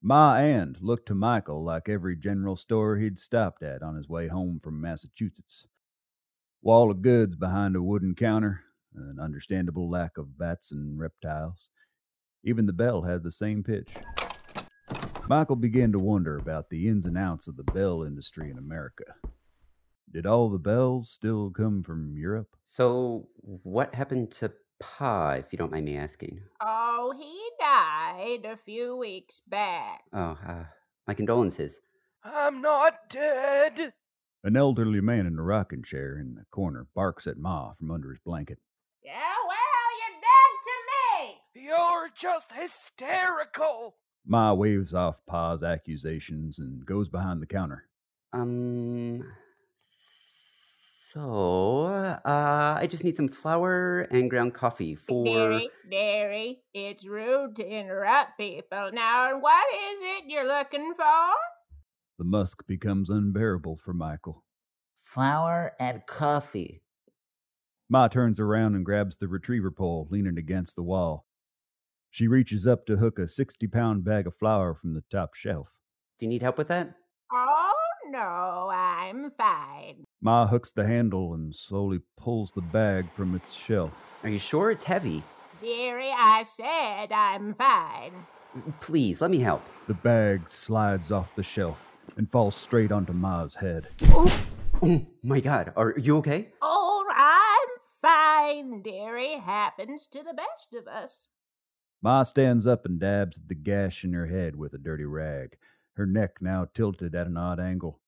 Ma 0.00 0.36
and 0.36 0.78
looked 0.80 1.06
to 1.08 1.14
Michael 1.14 1.62
like 1.62 1.90
every 1.90 2.16
general 2.16 2.56
store 2.56 2.96
he'd 2.96 3.18
stopped 3.18 3.62
at 3.62 3.82
on 3.82 3.96
his 3.96 4.08
way 4.08 4.28
home 4.28 4.60
from 4.62 4.80
Massachusetts. 4.80 5.66
Wall 6.62 6.90
of 6.90 7.02
goods 7.02 7.36
behind 7.36 7.76
a 7.76 7.82
wooden 7.82 8.14
counter, 8.14 8.62
an 8.94 9.18
understandable 9.20 9.90
lack 9.90 10.16
of 10.16 10.38
bats 10.38 10.72
and 10.72 10.98
reptiles. 10.98 11.68
Even 12.42 12.64
the 12.64 12.72
bell 12.72 13.02
had 13.02 13.22
the 13.22 13.30
same 13.30 13.62
pitch. 13.62 13.88
Michael 15.28 15.56
began 15.56 15.92
to 15.92 15.98
wonder 15.98 16.38
about 16.38 16.70
the 16.70 16.88
ins 16.88 17.04
and 17.04 17.18
outs 17.18 17.46
of 17.46 17.58
the 17.58 17.64
bell 17.64 18.04
industry 18.04 18.50
in 18.50 18.56
America. 18.56 19.04
Did 20.10 20.24
all 20.24 20.48
the 20.48 20.58
bells 20.58 21.10
still 21.10 21.50
come 21.50 21.82
from 21.82 22.16
Europe? 22.16 22.56
So, 22.62 23.28
what 23.42 23.94
happened 23.94 24.30
to 24.32 24.52
pa, 24.80 25.32
if 25.32 25.52
you 25.52 25.58
don't 25.58 25.72
mind 25.72 25.86
me 25.86 25.96
asking? 25.96 26.40
Oh, 26.60 27.14
he 27.16 27.50
died 27.58 28.44
a 28.44 28.56
few 28.56 28.96
weeks 28.96 29.40
back. 29.40 30.04
Oh, 30.12 30.38
uh, 30.46 30.64
my 31.06 31.14
condolences. 31.14 31.80
I'm 32.24 32.60
not 32.60 33.08
dead. 33.08 33.92
An 34.44 34.56
elderly 34.56 35.00
man 35.00 35.26
in 35.26 35.38
a 35.38 35.42
rocking 35.42 35.82
chair 35.82 36.18
in 36.18 36.34
the 36.34 36.44
corner 36.50 36.86
barks 36.94 37.26
at 37.26 37.38
Ma 37.38 37.72
from 37.72 37.90
under 37.90 38.10
his 38.10 38.20
blanket. 38.24 38.58
Yeah, 39.04 39.34
well, 39.46 39.90
you're 40.00 40.20
dead 40.20 40.54
to 40.66 41.62
me. 41.62 41.66
You're 41.66 42.08
just 42.16 42.52
hysterical. 42.52 43.96
Ma 44.24 44.52
waves 44.52 44.94
off 44.94 45.20
Pa's 45.26 45.62
accusations 45.62 46.58
and 46.58 46.84
goes 46.84 47.08
behind 47.08 47.40
the 47.40 47.46
counter. 47.46 47.84
Um. 48.32 49.24
So, 51.16 51.86
uh, 51.86 52.20
I 52.26 52.86
just 52.90 53.02
need 53.02 53.16
some 53.16 53.28
flour 53.28 54.02
and 54.10 54.28
ground 54.28 54.52
coffee 54.52 54.94
for. 54.94 55.24
Derry, 55.24 55.70
Derry, 55.90 56.58
it's 56.74 57.08
rude 57.08 57.56
to 57.56 57.66
interrupt 57.66 58.36
people. 58.36 58.90
Now, 58.92 59.38
what 59.40 59.66
is 59.92 60.00
it 60.02 60.24
you're 60.26 60.46
looking 60.46 60.92
for? 60.94 61.30
The 62.18 62.24
musk 62.24 62.66
becomes 62.66 63.08
unbearable 63.08 63.78
for 63.78 63.94
Michael. 63.94 64.44
Flour 64.98 65.72
and 65.80 66.04
coffee. 66.04 66.82
Ma 67.88 68.08
turns 68.08 68.38
around 68.38 68.74
and 68.74 68.84
grabs 68.84 69.16
the 69.16 69.26
retriever 69.26 69.70
pole 69.70 70.08
leaning 70.10 70.36
against 70.36 70.76
the 70.76 70.82
wall. 70.82 71.24
She 72.10 72.28
reaches 72.28 72.66
up 72.66 72.84
to 72.86 72.98
hook 72.98 73.18
a 73.18 73.26
60 73.26 73.66
pound 73.68 74.04
bag 74.04 74.26
of 74.26 74.36
flour 74.36 74.74
from 74.74 74.92
the 74.92 75.04
top 75.10 75.32
shelf. 75.32 75.72
Do 76.18 76.26
you 76.26 76.28
need 76.28 76.42
help 76.42 76.58
with 76.58 76.68
that? 76.68 76.94
No, 78.08 78.68
I'm 78.72 79.30
fine. 79.30 80.04
Ma 80.20 80.46
hooks 80.46 80.70
the 80.70 80.86
handle 80.86 81.34
and 81.34 81.54
slowly 81.54 82.00
pulls 82.16 82.52
the 82.52 82.62
bag 82.62 83.10
from 83.12 83.34
its 83.34 83.52
shelf. 83.52 84.12
Are 84.22 84.28
you 84.28 84.38
sure 84.38 84.70
it's 84.70 84.84
heavy? 84.84 85.24
Dearie, 85.60 86.12
I 86.16 86.44
said 86.44 87.10
I'm 87.12 87.54
fine. 87.54 88.12
Mm, 88.56 88.80
please, 88.80 89.20
let 89.20 89.30
me 89.30 89.40
help. 89.40 89.62
The 89.88 89.94
bag 89.94 90.48
slides 90.48 91.10
off 91.10 91.34
the 91.34 91.42
shelf 91.42 91.90
and 92.16 92.30
falls 92.30 92.54
straight 92.54 92.92
onto 92.92 93.12
Ma's 93.12 93.56
head. 93.56 93.88
Oh, 94.04 94.40
oh 94.82 95.06
my 95.22 95.40
god, 95.40 95.72
are 95.76 95.94
you 95.98 96.18
okay? 96.18 96.48
Oh, 96.62 97.04
I'm 97.12 97.68
fine, 98.00 98.82
dearie. 98.82 99.38
Happens 99.40 100.06
to 100.08 100.22
the 100.22 100.34
best 100.34 100.74
of 100.74 100.86
us. 100.86 101.28
Ma 102.02 102.22
stands 102.22 102.66
up 102.66 102.84
and 102.84 103.00
dabs 103.00 103.38
at 103.38 103.48
the 103.48 103.54
gash 103.54 104.04
in 104.04 104.12
her 104.12 104.26
head 104.26 104.54
with 104.54 104.74
a 104.74 104.78
dirty 104.78 105.04
rag, 105.04 105.56
her 105.96 106.06
neck 106.06 106.36
now 106.40 106.66
tilted 106.74 107.14
at 107.14 107.26
an 107.26 107.36
odd 107.36 107.60
angle. 107.60 108.00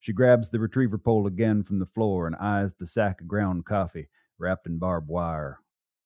She 0.00 0.12
grabs 0.12 0.50
the 0.50 0.58
retriever 0.58 0.98
pole 0.98 1.26
again 1.26 1.62
from 1.62 1.78
the 1.78 1.86
floor 1.86 2.26
and 2.26 2.34
eyes 2.36 2.74
the 2.74 2.86
sack 2.86 3.20
of 3.20 3.28
ground 3.28 3.64
coffee 3.64 4.08
wrapped 4.38 4.66
in 4.66 4.78
barbed 4.78 5.08
wire, 5.08 5.60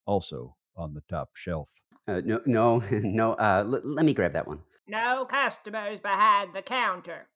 also 0.04 0.56
on 0.76 0.94
the 0.94 1.02
top 1.08 1.30
shelf. 1.34 1.70
Uh, 2.06 2.20
no, 2.24 2.40
no, 2.44 2.78
no. 2.90 3.32
Uh, 3.32 3.64
l- 3.66 3.80
let 3.84 4.04
me 4.04 4.12
grab 4.14 4.32
that 4.32 4.46
one. 4.46 4.60
No 4.86 5.24
customers 5.24 6.00
behind 6.00 6.54
the 6.54 6.62
counter. 6.62 7.28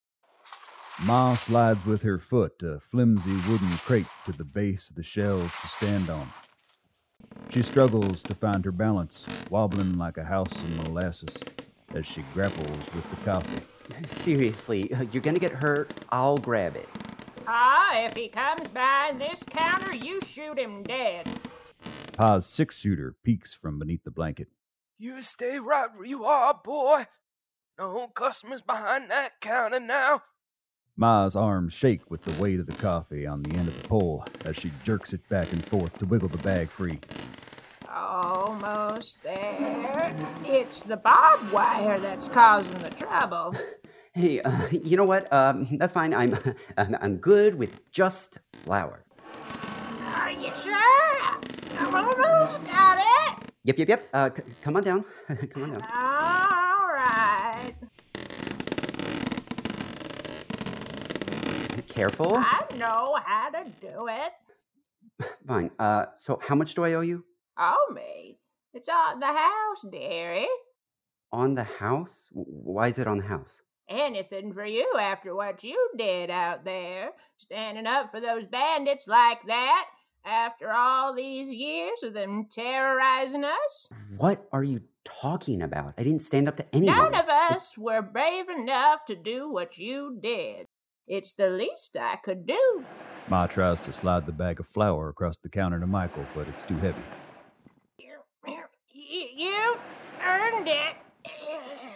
Ma 1.02 1.34
slides 1.34 1.86
with 1.86 2.02
her 2.02 2.18
foot 2.18 2.62
a 2.62 2.78
flimsy 2.78 3.36
wooden 3.48 3.70
crate 3.78 4.06
to 4.26 4.32
the 4.32 4.44
base 4.44 4.90
of 4.90 4.96
the 4.96 5.02
shelf 5.02 5.58
to 5.62 5.68
stand 5.68 6.10
on. 6.10 6.30
She 7.50 7.62
struggles 7.62 8.22
to 8.24 8.34
find 8.34 8.64
her 8.64 8.72
balance, 8.72 9.26
wobbling 9.48 9.96
like 9.96 10.18
a 10.18 10.24
house 10.24 10.52
in 10.62 10.76
molasses 10.76 11.36
as 11.94 12.06
she 12.06 12.22
grapples 12.34 12.92
with 12.94 13.08
the 13.10 13.16
coffee. 13.24 13.62
Seriously, 14.06 14.92
uh, 14.92 15.02
you're 15.12 15.22
gonna 15.22 15.38
get 15.38 15.52
hurt. 15.52 15.92
I'll 16.10 16.38
grab 16.38 16.76
it. 16.76 16.88
Ah, 17.46 18.04
if 18.04 18.14
he 18.14 18.28
comes 18.28 18.70
behind 18.70 19.20
this 19.20 19.42
counter, 19.42 19.94
you 19.94 20.20
shoot 20.20 20.58
him 20.58 20.82
dead. 20.82 21.28
Pa's 22.12 22.46
six 22.46 22.78
shooter 22.78 23.16
peeks 23.24 23.54
from 23.54 23.78
beneath 23.78 24.04
the 24.04 24.10
blanket. 24.10 24.48
You 24.98 25.22
stay 25.22 25.58
right 25.58 25.88
where 25.94 26.04
you 26.04 26.24
are, 26.24 26.54
boy. 26.54 27.06
No 27.78 28.08
customers 28.08 28.60
behind 28.60 29.10
that 29.10 29.40
counter 29.40 29.80
now. 29.80 30.22
Ma's 30.96 31.34
arms 31.34 31.72
shake 31.72 32.10
with 32.10 32.22
the 32.24 32.40
weight 32.40 32.60
of 32.60 32.66
the 32.66 32.74
coffee 32.74 33.26
on 33.26 33.42
the 33.42 33.56
end 33.56 33.68
of 33.68 33.82
the 33.82 33.88
pole 33.88 34.22
as 34.44 34.56
she 34.56 34.70
jerks 34.84 35.14
it 35.14 35.26
back 35.30 35.50
and 35.52 35.64
forth 35.64 35.98
to 35.98 36.04
wiggle 36.04 36.28
the 36.28 36.36
bag 36.38 36.68
free. 36.68 37.00
Almost 37.88 39.22
there. 39.22 40.14
It's 40.44 40.82
the 40.82 40.98
barbed 40.98 41.50
wire 41.50 41.98
that's 41.98 42.28
causing 42.28 42.78
the 42.78 42.90
trouble. 42.90 43.54
Hey, 44.12 44.40
uh, 44.40 44.66
you 44.72 44.96
know 44.96 45.04
what? 45.04 45.32
Um, 45.32 45.68
that's 45.78 45.92
fine. 45.92 46.12
I'm, 46.14 46.36
I'm, 46.78 46.96
I'm 47.00 47.16
good 47.16 47.54
with 47.54 47.90
just 47.92 48.38
flour. 48.52 49.04
Are 50.14 50.32
you 50.32 50.50
sure? 50.54 50.74
I've 51.78 51.94
almost 51.94 52.64
got 52.64 52.98
it. 52.98 53.50
Yep, 53.64 53.78
yep, 53.78 53.88
yep. 53.88 54.08
Uh, 54.12 54.30
c- 54.36 54.42
come 54.62 54.76
on 54.76 54.82
down. 54.84 55.04
come 55.50 55.62
on 55.62 55.70
down. 55.70 55.82
All 55.82 56.88
right. 56.92 57.74
Careful. 61.86 62.36
I 62.36 62.64
know 62.76 63.16
how 63.24 63.50
to 63.50 63.64
do 63.80 64.08
it. 64.08 65.26
Fine. 65.46 65.70
Uh, 65.78 66.06
so 66.16 66.40
how 66.42 66.54
much 66.54 66.74
do 66.74 66.84
I 66.84 66.94
owe 66.94 67.00
you? 67.00 67.24
Oh, 67.58 67.92
me. 67.94 68.38
It's 68.72 68.88
on 68.88 69.20
the 69.20 69.26
house, 69.26 69.84
dearie. 69.90 70.46
On 71.32 71.54
the 71.54 71.64
house? 71.64 72.28
W- 72.32 72.46
Why 72.48 72.88
is 72.88 72.98
it 72.98 73.06
on 73.06 73.18
the 73.18 73.24
house? 73.24 73.60
Anything 73.90 74.52
for 74.52 74.64
you 74.64 74.86
after 75.00 75.34
what 75.34 75.64
you 75.64 75.90
did 75.98 76.30
out 76.30 76.64
there, 76.64 77.10
standing 77.38 77.86
up 77.86 78.12
for 78.12 78.20
those 78.20 78.46
bandits 78.46 79.08
like 79.08 79.44
that, 79.48 79.86
after 80.24 80.70
all 80.72 81.12
these 81.12 81.48
years 81.52 82.02
of 82.04 82.14
them 82.14 82.46
terrorizing 82.48 83.42
us. 83.44 83.88
What 84.16 84.46
are 84.52 84.62
you 84.62 84.82
talking 85.04 85.60
about? 85.60 85.94
I 85.98 86.04
didn't 86.04 86.22
stand 86.22 86.46
up 86.46 86.56
to 86.58 86.66
anyone. 86.74 86.94
None 86.96 87.14
of 87.16 87.28
us 87.28 87.76
were 87.76 88.00
brave 88.02 88.48
enough 88.48 89.06
to 89.08 89.16
do 89.16 89.50
what 89.50 89.76
you 89.76 90.18
did. 90.22 90.66
It's 91.08 91.34
the 91.34 91.48
least 91.50 91.96
I 92.00 92.16
could 92.16 92.46
do. 92.46 92.84
Ma 93.28 93.48
tries 93.48 93.80
to 93.80 93.92
slide 93.92 94.24
the 94.24 94.30
bag 94.32 94.60
of 94.60 94.68
flour 94.68 95.08
across 95.08 95.36
the 95.38 95.48
counter 95.48 95.80
to 95.80 95.86
Michael, 95.86 96.24
but 96.34 96.46
it's 96.46 96.62
too 96.62 96.76
heavy. 96.76 97.02
Y- 98.46 99.30
You've 99.34 99.84
earned 100.24 100.68
it. 100.68 100.96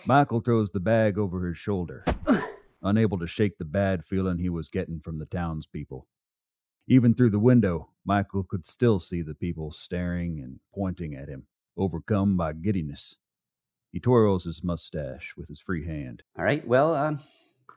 Michael 0.07 0.41
throws 0.41 0.71
the 0.71 0.81
bag 0.81 1.17
over 1.17 1.47
his 1.47 1.57
shoulder, 1.57 2.05
unable 2.83 3.19
to 3.19 3.27
shake 3.27 3.57
the 3.57 3.65
bad 3.65 4.05
feeling 4.05 4.39
he 4.39 4.51
was 4.51 4.69
getting 4.69 5.01
from 5.01 5.19
the 5.19 5.25
townspeople. 5.25 6.07
Even 6.87 7.15
through 7.15 7.31
the 7.31 7.39
window, 7.39 7.89
Michael 8.05 8.45
could 8.45 8.67
still 8.67 8.99
see 8.99 9.23
the 9.23 9.35
people 9.35 9.73
staring 9.73 10.41
and 10.41 10.61
pointing 10.75 11.15
at 11.15 11.29
him, 11.29 11.47
overcome 11.79 12.37
by 12.37 12.53
giddiness. 12.53 13.17
He 13.93 14.01
twirls 14.01 14.45
his 14.45 14.63
mustache 14.63 15.33
with 15.39 15.49
his 15.49 15.61
free 15.61 15.87
hand. 15.87 16.23
All 16.39 16.45
right. 16.45 16.67
Well, 16.67 16.95
um, 16.95 17.21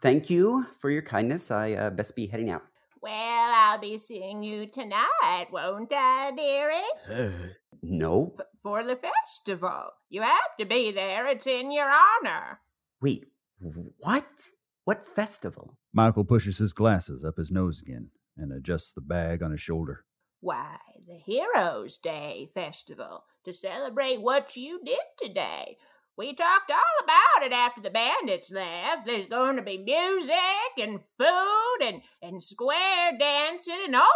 thank 0.01 0.29
you 0.29 0.65
for 0.79 0.89
your 0.89 1.03
kindness. 1.03 1.49
I 1.49 1.73
uh, 1.73 1.91
best 1.91 2.17
be 2.17 2.27
heading 2.27 2.49
out. 2.49 2.63
Well, 3.01 3.13
I'll 3.13 3.79
be 3.79 3.97
seeing 3.97 4.43
you 4.43 4.67
tonight, 4.67 5.47
won't 5.49 5.93
I, 5.93 6.31
dearie? 6.35 7.53
No. 7.81 8.33
F- 8.39 8.45
for 8.61 8.83
the 8.83 8.95
festival. 8.95 9.89
You 10.09 10.21
have 10.21 10.55
to 10.59 10.65
be 10.65 10.91
there. 10.91 11.27
It's 11.27 11.47
in 11.47 11.71
your 11.71 11.89
honor. 11.89 12.59
Wait. 13.01 13.25
What? 13.99 14.25
What 14.85 15.05
festival? 15.07 15.77
Michael 15.93 16.23
pushes 16.25 16.57
his 16.59 16.73
glasses 16.73 17.23
up 17.23 17.37
his 17.37 17.51
nose 17.51 17.81
again 17.81 18.09
and 18.37 18.51
adjusts 18.51 18.93
the 18.93 19.01
bag 19.01 19.41
on 19.41 19.51
his 19.51 19.61
shoulder. 19.61 20.05
Why, 20.39 20.77
the 21.07 21.19
Heroes 21.25 21.97
Day 21.97 22.47
Festival 22.53 23.23
to 23.43 23.51
celebrate 23.53 24.21
what 24.21 24.55
you 24.55 24.79
did 24.85 24.99
today. 25.17 25.77
We 26.15 26.33
talked 26.33 26.71
all 26.71 27.03
about 27.03 27.45
it 27.45 27.51
after 27.53 27.81
the 27.81 27.89
bandits 27.91 28.51
left. 28.51 29.05
There's 29.05 29.27
going 29.27 29.55
to 29.55 29.61
be 29.61 29.77
music 29.77 30.35
and 30.79 30.99
food 31.01 31.77
and, 31.83 32.01
and 32.21 32.41
square 32.41 33.11
dancing 33.19 33.77
and 33.85 33.95
all 33.95 34.07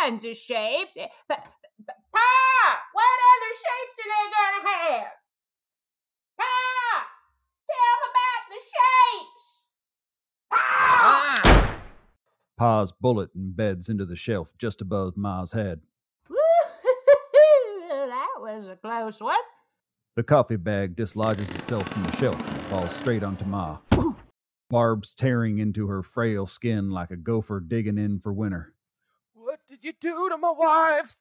kinds 0.00 0.24
of 0.24 0.36
shapes. 0.36 0.96
Eh, 0.96 1.06
But, 1.28 1.44
but, 1.44 1.48
Pa, 2.12 2.78
what 2.92 3.18
other 3.32 3.52
shapes 3.54 3.96
are 4.00 4.08
they 4.10 4.26
to 4.30 4.68
have? 4.68 5.12
Pa, 6.38 7.06
tell 7.68 7.94
them 7.96 8.02
about 8.10 8.42
the 8.50 8.60
shapes. 8.60 9.64
Pa! 10.50 11.80
Pa's 12.58 12.92
bullet 12.92 13.30
embeds 13.36 13.88
into 13.88 14.04
the 14.04 14.16
shelf 14.16 14.52
just 14.58 14.80
above 14.82 15.16
Ma's 15.16 15.52
head. 15.52 15.80
that 17.88 18.28
was 18.38 18.68
a 18.68 18.76
close 18.76 19.20
one. 19.20 19.36
The 20.16 20.22
coffee 20.22 20.56
bag 20.56 20.96
dislodges 20.96 21.50
itself 21.52 21.88
from 21.88 22.04
the 22.04 22.16
shelf 22.16 22.36
and 22.50 22.60
falls 22.66 22.94
straight 22.94 23.22
onto 23.22 23.44
Ma. 23.44 23.78
Barbs 24.68 25.14
tearing 25.14 25.58
into 25.58 25.86
her 25.88 26.02
frail 26.02 26.46
skin 26.46 26.90
like 26.90 27.10
a 27.10 27.16
gopher 27.16 27.60
digging 27.60 27.98
in 27.98 28.20
for 28.20 28.32
winter. 28.32 28.74
What 29.34 29.60
did 29.66 29.82
you 29.82 29.92
do 30.00 30.28
to 30.28 30.36
my 30.36 30.50
wife? 30.50 31.16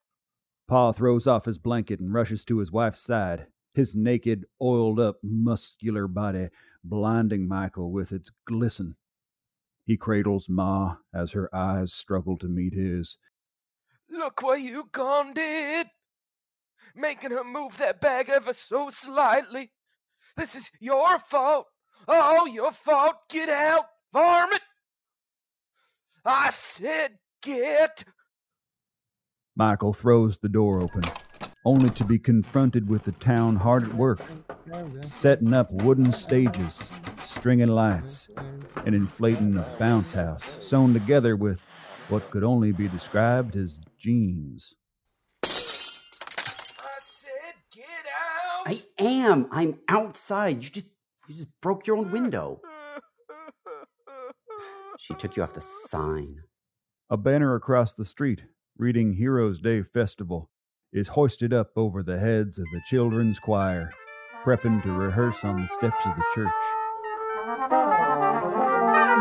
Pa 0.70 0.92
throws 0.92 1.26
off 1.26 1.46
his 1.46 1.58
blanket 1.58 2.00
and 2.00 2.14
rushes 2.14 2.46
to 2.46 2.60
his 2.60 2.72
wife's 2.72 3.00
side, 3.00 3.48
his 3.74 3.96
naked, 3.96 4.46
oiled 4.62 5.00
up, 5.00 5.18
muscular 5.24 6.08
body 6.08 6.50
blinding 6.84 7.48
Michael 7.48 7.92
with 7.92 8.12
its 8.12 8.30
glisten. 8.46 8.96
He 9.88 9.98
cradles 9.98 10.48
Ma 10.48 10.98
as 11.12 11.32
her 11.32 11.54
eyes 11.54 11.92
struggle 11.92 12.38
to 12.38 12.48
meet 12.48 12.76
his. 12.76 13.18
Look 14.12 14.44
what 14.44 14.62
you 14.62 14.90
gone 14.92 15.34
did. 15.34 15.88
Making 16.96 17.32
her 17.32 17.44
move 17.44 17.78
that 17.78 18.00
bag 18.00 18.30
ever 18.30 18.54
so 18.54 18.90
slightly. 18.92 19.72
This 20.38 20.54
is 20.54 20.70
your 20.80 21.18
fault. 21.18 21.66
Oh, 22.08 22.46
your 22.46 22.72
fault. 22.72 23.16
Get 23.28 23.50
out, 23.50 23.86
varmint. 24.14 24.62
I 26.24 26.52
said 26.52 27.18
get. 27.42 28.04
Michael 29.60 29.92
throws 29.92 30.38
the 30.38 30.48
door 30.48 30.82
open, 30.82 31.02
only 31.66 31.90
to 31.90 32.06
be 32.06 32.18
confronted 32.18 32.88
with 32.88 33.04
the 33.04 33.12
town 33.12 33.58
hard 33.58 33.84
at 33.84 33.94
work, 33.94 34.22
setting 35.02 35.54
up 35.54 35.70
wooden 35.70 36.14
stages, 36.14 36.90
stringing 37.26 37.68
lights, 37.68 38.30
and 38.86 38.96
inflating 38.96 39.58
a 39.58 39.70
bounce 39.78 40.14
house 40.14 40.66
sewn 40.66 40.94
together 40.94 41.36
with 41.36 41.66
what 42.08 42.32
could 42.32 42.46
only 42.46 42.72
be 42.72 42.88
described 42.88 43.58
as 43.58 43.82
jeans. 43.98 44.76
I 45.44 45.50
said 47.00 47.56
get 47.70 47.84
out. 47.86 48.66
I 48.66 48.82
am. 48.98 49.50
I'm 49.52 49.80
outside. 49.90 50.64
You 50.64 50.70
just 50.70 50.90
you 51.28 51.36
just 51.36 51.50
broke 51.60 51.86
your 51.86 51.98
own 51.98 52.12
window. 52.12 52.62
She 54.98 55.14
took 55.16 55.38
you 55.38 55.44
off 55.44 55.54
the 55.54 55.62
sign. 55.62 56.44
A 57.10 57.16
banner 57.16 57.56
across 57.56 57.94
the 57.94 58.04
street, 58.04 58.44
reading 58.80 59.12
Heroes 59.12 59.60
Day 59.60 59.84
Festival, 59.84 60.50
is 60.94 61.10
hoisted 61.10 61.54
up 61.54 61.72
over 61.76 62.02
the 62.02 62.18
heads 62.18 62.58
of 62.58 62.66
the 62.72 62.80
children's 62.88 63.38
choir, 63.38 63.92
prepping 64.46 64.82
to 64.84 64.92
rehearse 64.94 65.44
on 65.44 65.62
the 65.62 65.68
steps 65.68 66.06
of 66.06 66.16
the 66.16 66.24
church. 66.34 66.50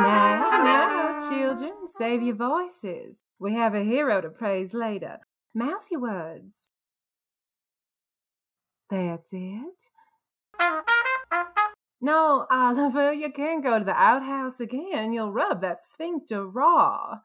Now, 0.01 0.49
now, 0.63 1.17
children, 1.29 1.75
save 1.99 2.23
your 2.23 2.37
voices. 2.37 3.23
We 3.41 3.55
have 3.55 3.75
a 3.75 3.83
hero 3.83 4.21
to 4.21 4.31
praise 4.31 4.75
later. 4.75 5.19
Mouth 5.53 5.89
your 5.91 6.03
words. 6.03 6.71
That's 8.89 9.33
it. 9.33 9.91
No, 12.01 12.47
Oliver, 12.49 13.13
you 13.13 13.33
can't 13.33 13.65
go 13.65 13.81
to 13.81 13.85
the 13.85 13.91
outhouse 13.91 14.61
again. 14.61 15.13
You'll 15.13 15.33
rub 15.33 15.61
that 15.63 15.83
sphincter 15.83 16.47
raw. 16.47 17.17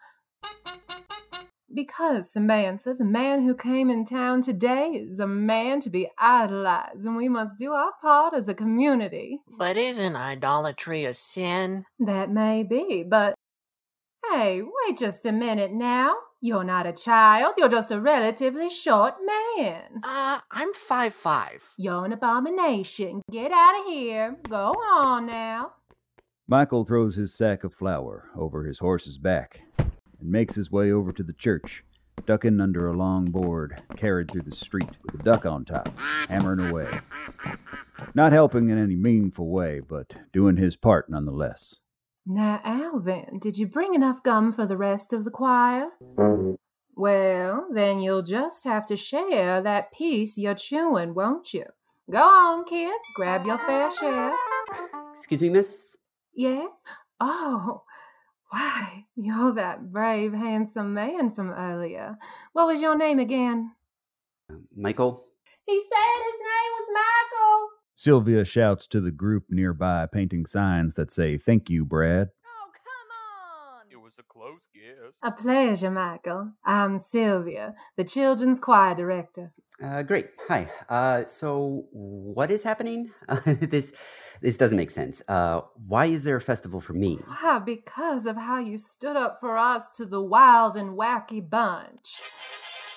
Because, 1.74 2.32
Samantha, 2.32 2.94
the 2.94 3.06
man 3.06 3.42
who 3.42 3.56
came 3.56 3.89
in 3.89 4.06
town 4.06 4.44
today 4.44 4.89
is 4.89 5.20
a 5.20 5.25
man 5.25 5.79
to 5.81 5.90
be 5.90 6.07
idolized, 6.20 7.05
and 7.05 7.16
we 7.16 7.27
must 7.27 7.57
do 7.57 7.74
our 7.74 7.94
part 8.00 8.36
as 8.36 8.48
a 8.48 8.53
community. 8.53 9.40
But 9.57 9.75
isn't 9.75 10.16
idolatry 10.16 11.05
a 11.05 11.14
sin? 11.14 11.86
That 12.00 12.29
may 12.29 12.64
be, 12.64 13.03
but. 13.03 13.33
Hey, 14.31 14.62
wait 14.62 14.98
just 14.98 15.25
a 15.25 15.31
minute 15.31 15.72
now. 15.74 16.16
You're 16.40 16.64
not 16.64 16.86
a 16.86 16.94
child, 16.94 17.55
you're 17.57 17.70
just 17.70 17.92
a 17.92 18.00
relatively 18.00 18.70
short 18.70 19.16
man. 19.57 20.01
Uh, 20.03 20.40
I'm 20.51 20.74
five 20.74 21.14
five. 21.14 21.74
You're 21.77 22.05
an 22.05 22.14
abomination. 22.14 23.22
Get 23.31 23.51
out 23.51 23.79
of 23.79 23.86
here. 23.86 24.38
Go 24.50 24.72
on 24.72 25.25
now. 25.25 25.74
Michael 26.48 26.83
throws 26.83 27.16
his 27.16 27.33
sack 27.33 27.64
of 27.64 27.74
flour 27.74 28.29
over 28.36 28.66
his 28.66 28.79
horse's 28.79 29.18
back 29.18 29.62
and 30.24 30.31
makes 30.31 30.55
his 30.55 30.72
way 30.72 30.92
over 30.92 31.12
to 31.12 31.22
the 31.22 31.33
church, 31.33 31.83
ducking 32.25 32.62
under 32.62 32.88
a 32.88 32.94
long 32.94 33.25
board 33.25 33.81
carried 33.98 34.31
through 34.31 34.42
the 34.42 34.55
street 34.55 34.90
with 35.03 35.20
a 35.20 35.24
duck 35.24 35.46
on 35.46 35.66
top, 35.66 35.90
hammering 36.29 36.70
away. 36.70 36.90
Not 38.16 38.31
helping 38.31 38.70
in 38.70 38.77
any 38.77 38.96
meaningful 38.96 39.50
way, 39.50 39.81
but 39.81 40.14
doing 40.31 40.57
his 40.57 40.75
part 40.75 41.09
nonetheless. 41.09 41.79
Now, 42.25 42.62
Alvin, 42.64 43.38
did 43.40 43.57
you 43.57 43.68
bring 43.68 43.94
enough 43.94 44.24
gum 44.24 44.53
for 44.53 44.66
the 44.66 44.77
rest 44.77 45.12
of 45.12 45.25
the 45.25 45.31
choir? 45.31 45.90
Well, 46.96 47.68
then 47.74 48.00
you'll 48.00 48.24
just 48.24 48.64
have 48.64 48.86
to 48.86 48.96
share 48.96 49.62
that 49.62 49.92
piece 49.92 50.38
you're 50.38 50.55
chewing, 50.55 51.14
won't 51.14 51.53
you? 51.53 51.66
Go 52.09 52.20
on, 52.20 52.64
kids, 52.64 53.03
grab 53.16 53.46
your 53.46 53.57
fair 53.57 53.92
share. 53.92 54.33
Excuse 55.14 55.42
me, 55.42 55.50
miss? 55.50 55.98
Yes? 56.33 56.83
Oh, 57.20 57.83
why, 58.53 59.05
you're 59.16 59.53
that 59.53 59.92
brave, 59.92 60.33
handsome 60.33 60.94
man 60.94 61.31
from 61.31 61.51
earlier. 61.51 62.18
What 62.53 62.68
was 62.68 62.81
your 62.81 62.96
name 62.96 63.20
again? 63.20 63.72
Michael? 64.75 65.25
He 65.66 65.79
said 65.79 66.24
his 66.25 66.39
name 66.39 66.72
was 66.77 66.87
Michael. 66.94 67.70
Sylvia 67.96 68.46
shouts 68.46 68.85
to 68.87 69.01
the 69.01 69.11
group 69.11 69.46
nearby, 69.50 70.05
painting 70.11 70.46
signs 70.46 70.94
that 70.96 71.09
say, 71.09 71.37
Thank 71.37 71.70
you, 71.70 71.85
Brad. 71.85 72.29
Oh, 72.46 72.72
come 72.74 73.81
on! 73.81 73.85
It 73.92 74.01
was 74.01 74.20
a 74.20 74.24
close 74.24 74.68
guess. 74.74 75.18
A 75.24 75.31
pleasure, 75.31 75.89
Michael. 75.89 76.51
I'm 76.63 77.00
Sylvia, 77.00 77.74
the 77.98 78.03
children's 78.03 78.59
choir 78.59 78.94
director. 78.94 79.53
Uh, 79.81 80.03
great. 80.03 80.27
Hi. 80.48 80.70
Uh, 80.88 81.25
so 81.25 81.86
what 81.92 82.51
is 82.51 82.64
happening? 82.64 83.12
Uh, 83.27 83.40
this 83.46 83.96
this 84.42 84.57
doesn't 84.57 84.77
make 84.77 84.92
sense. 84.92 85.22
Uh, 85.27 85.62
why 85.88 86.05
is 86.05 86.24
there 86.24 86.36
a 86.36 86.42
festival 86.42 86.81
for 86.81 86.94
me? 86.94 87.18
Why, 87.42 87.59
because 87.59 88.25
of 88.25 88.36
how 88.36 88.59
you 88.59 88.77
stood 88.77 89.16
up 89.16 89.40
for 89.40 89.57
us 89.57 89.90
to 89.92 90.05
the 90.05 90.22
wild 90.22 90.75
and 90.75 90.98
wacky 90.98 91.48
bunch. 91.48 92.22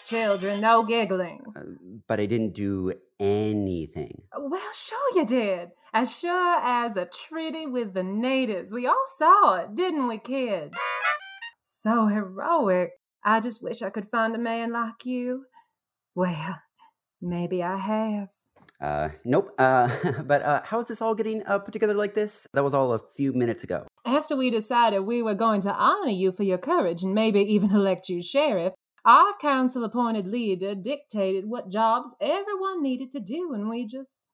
Children, 0.04 0.60
no 0.60 0.82
giggling. 0.82 1.44
Uh, 1.56 1.62
but 2.06 2.20
I 2.20 2.26
didn't 2.26 2.52
do 2.54 2.92
anything. 3.18 4.22
Well, 4.36 4.72
sure 4.74 5.16
you 5.16 5.24
did. 5.24 5.70
As 5.94 6.18
sure 6.18 6.60
as 6.62 6.96
a 6.96 7.06
treaty 7.06 7.66
with 7.66 7.94
the 7.94 8.02
natives. 8.02 8.72
We 8.72 8.86
all 8.86 9.06
saw 9.06 9.56
it, 9.56 9.74
didn't 9.74 10.08
we, 10.08 10.18
kids? 10.18 10.76
So 11.80 12.06
heroic. 12.06 12.90
I 13.24 13.40
just 13.40 13.62
wish 13.62 13.82
I 13.82 13.90
could 13.90 14.08
find 14.08 14.34
a 14.34 14.38
man 14.38 14.72
like 14.72 15.06
you. 15.06 15.46
Well, 16.14 16.60
maybe 17.20 17.62
I 17.62 17.76
have. 17.76 18.28
Uh, 18.80 19.08
nope. 19.24 19.54
Uh, 19.58 19.88
but 20.24 20.42
uh, 20.42 20.62
how 20.64 20.80
is 20.80 20.88
this 20.88 21.00
all 21.00 21.14
getting 21.14 21.44
uh, 21.46 21.58
put 21.58 21.72
together 21.72 21.94
like 21.94 22.14
this? 22.14 22.46
That 22.52 22.64
was 22.64 22.74
all 22.74 22.92
a 22.92 22.98
few 22.98 23.32
minutes 23.32 23.64
ago. 23.64 23.86
After 24.04 24.36
we 24.36 24.50
decided 24.50 25.00
we 25.00 25.22
were 25.22 25.34
going 25.34 25.60
to 25.62 25.74
honor 25.74 26.10
you 26.10 26.32
for 26.32 26.42
your 26.42 26.58
courage 26.58 27.02
and 27.02 27.14
maybe 27.14 27.40
even 27.40 27.70
elect 27.74 28.08
you 28.08 28.22
sheriff, 28.22 28.74
our 29.04 29.34
council 29.40 29.84
appointed 29.84 30.26
leader 30.26 30.74
dictated 30.74 31.44
what 31.46 31.70
jobs 31.70 32.16
everyone 32.20 32.82
needed 32.82 33.12
to 33.12 33.20
do, 33.20 33.52
and 33.54 33.68
we 33.68 33.86
just 33.86 34.24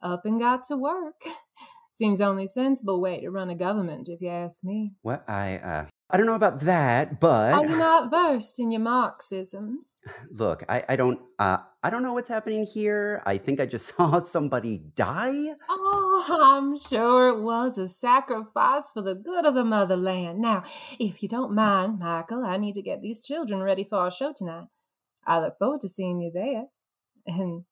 up 0.00 0.24
and 0.24 0.40
got 0.40 0.62
to 0.64 0.76
work. 0.76 1.20
Seems 1.92 2.20
only 2.20 2.46
sensible 2.46 3.00
way 3.00 3.20
to 3.20 3.30
run 3.30 3.50
a 3.50 3.54
government, 3.56 4.08
if 4.08 4.20
you 4.20 4.28
ask 4.28 4.60
me. 4.62 4.92
What 5.02 5.28
I 5.28 5.56
uh, 5.56 5.86
I 6.12 6.16
don't 6.16 6.26
know 6.26 6.34
about 6.34 6.60
that, 6.60 7.20
but 7.20 7.54
Are 7.54 7.64
you 7.64 7.76
not 7.76 8.10
versed 8.10 8.58
in 8.58 8.72
your 8.72 8.80
Marxisms? 8.80 10.00
look, 10.30 10.64
I, 10.68 10.84
I 10.88 10.96
don't 10.96 11.20
uh, 11.38 11.58
I 11.82 11.90
don't 11.90 12.02
know 12.02 12.12
what's 12.12 12.28
happening 12.28 12.64
here. 12.64 13.22
I 13.24 13.38
think 13.38 13.60
I 13.60 13.66
just 13.66 13.94
saw 13.96 14.20
somebody 14.20 14.78
die. 14.78 15.54
Oh, 15.68 16.40
I'm 16.42 16.76
sure 16.76 17.28
it 17.28 17.40
was 17.40 17.78
a 17.78 17.88
sacrifice 17.88 18.90
for 18.90 19.02
the 19.02 19.14
good 19.14 19.46
of 19.46 19.54
the 19.54 19.64
motherland. 19.64 20.40
Now, 20.40 20.64
if 20.98 21.22
you 21.22 21.28
don't 21.28 21.54
mind, 21.54 22.00
Michael, 22.00 22.44
I 22.44 22.56
need 22.56 22.74
to 22.74 22.82
get 22.82 23.00
these 23.00 23.24
children 23.24 23.62
ready 23.62 23.84
for 23.84 23.98
our 23.98 24.10
show 24.10 24.32
tonight. 24.34 24.66
I 25.26 25.38
look 25.40 25.58
forward 25.58 25.80
to 25.82 25.88
seeing 25.88 26.20
you 26.20 26.32
there. 26.32 26.64
And 27.26 27.64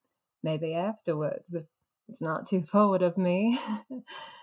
maybe 0.42 0.74
afterwards, 0.74 1.54
if 1.54 1.64
it's 2.08 2.22
not 2.22 2.46
too 2.46 2.62
forward 2.62 3.02
of 3.02 3.18
me. 3.18 3.58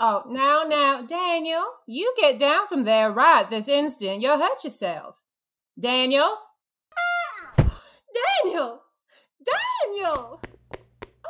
oh, 0.00 0.22
now, 0.28 0.64
now, 0.68 1.02
Daniel, 1.02 1.64
you 1.86 2.14
get 2.18 2.38
down 2.38 2.66
from 2.66 2.84
there 2.84 3.10
right 3.10 3.48
this 3.48 3.68
instant. 3.68 4.20
You'll 4.22 4.38
hurt 4.38 4.64
yourself. 4.64 5.22
Daniel? 5.78 6.36
Daniel! 7.56 8.82
Daniel! 9.44 10.40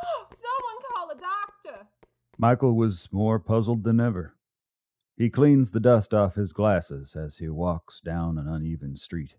Oh, 0.05 0.27
someone 0.29 0.81
call 0.93 1.09
a 1.11 1.15
doctor. 1.15 1.87
Michael 2.37 2.75
was 2.75 3.09
more 3.11 3.39
puzzled 3.39 3.83
than 3.83 3.99
ever. 3.99 4.35
He 5.15 5.29
cleans 5.29 5.71
the 5.71 5.79
dust 5.79 6.13
off 6.13 6.35
his 6.35 6.53
glasses 6.53 7.15
as 7.15 7.37
he 7.37 7.47
walks 7.47 8.01
down 8.01 8.37
an 8.37 8.47
uneven 8.47 8.95
street. 8.95 9.35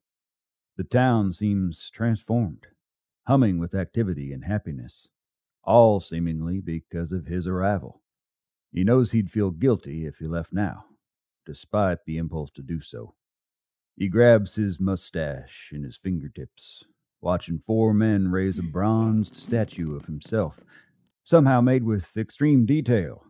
The 0.76 0.84
town 0.84 1.32
seems 1.32 1.90
transformed, 1.90 2.66
humming 3.26 3.58
with 3.58 3.74
activity 3.74 4.32
and 4.32 4.44
happiness, 4.44 5.10
all 5.64 6.00
seemingly 6.00 6.60
because 6.60 7.12
of 7.12 7.26
his 7.26 7.46
arrival. 7.46 8.02
He 8.74 8.82
knows 8.82 9.12
he'd 9.12 9.30
feel 9.30 9.52
guilty 9.52 10.04
if 10.04 10.18
he 10.18 10.26
left 10.26 10.52
now, 10.52 10.86
despite 11.46 11.98
the 12.04 12.16
impulse 12.18 12.50
to 12.56 12.62
do 12.62 12.80
so. 12.80 13.14
He 13.96 14.08
grabs 14.08 14.56
his 14.56 14.80
mustache 14.80 15.70
in 15.72 15.84
his 15.84 15.96
fingertips, 15.96 16.82
watching 17.20 17.60
four 17.60 17.94
men 17.94 18.32
raise 18.32 18.58
a 18.58 18.64
bronzed 18.64 19.36
statue 19.36 19.94
of 19.94 20.06
himself, 20.06 20.58
somehow 21.22 21.60
made 21.60 21.84
with 21.84 22.16
extreme 22.16 22.66
detail, 22.66 23.22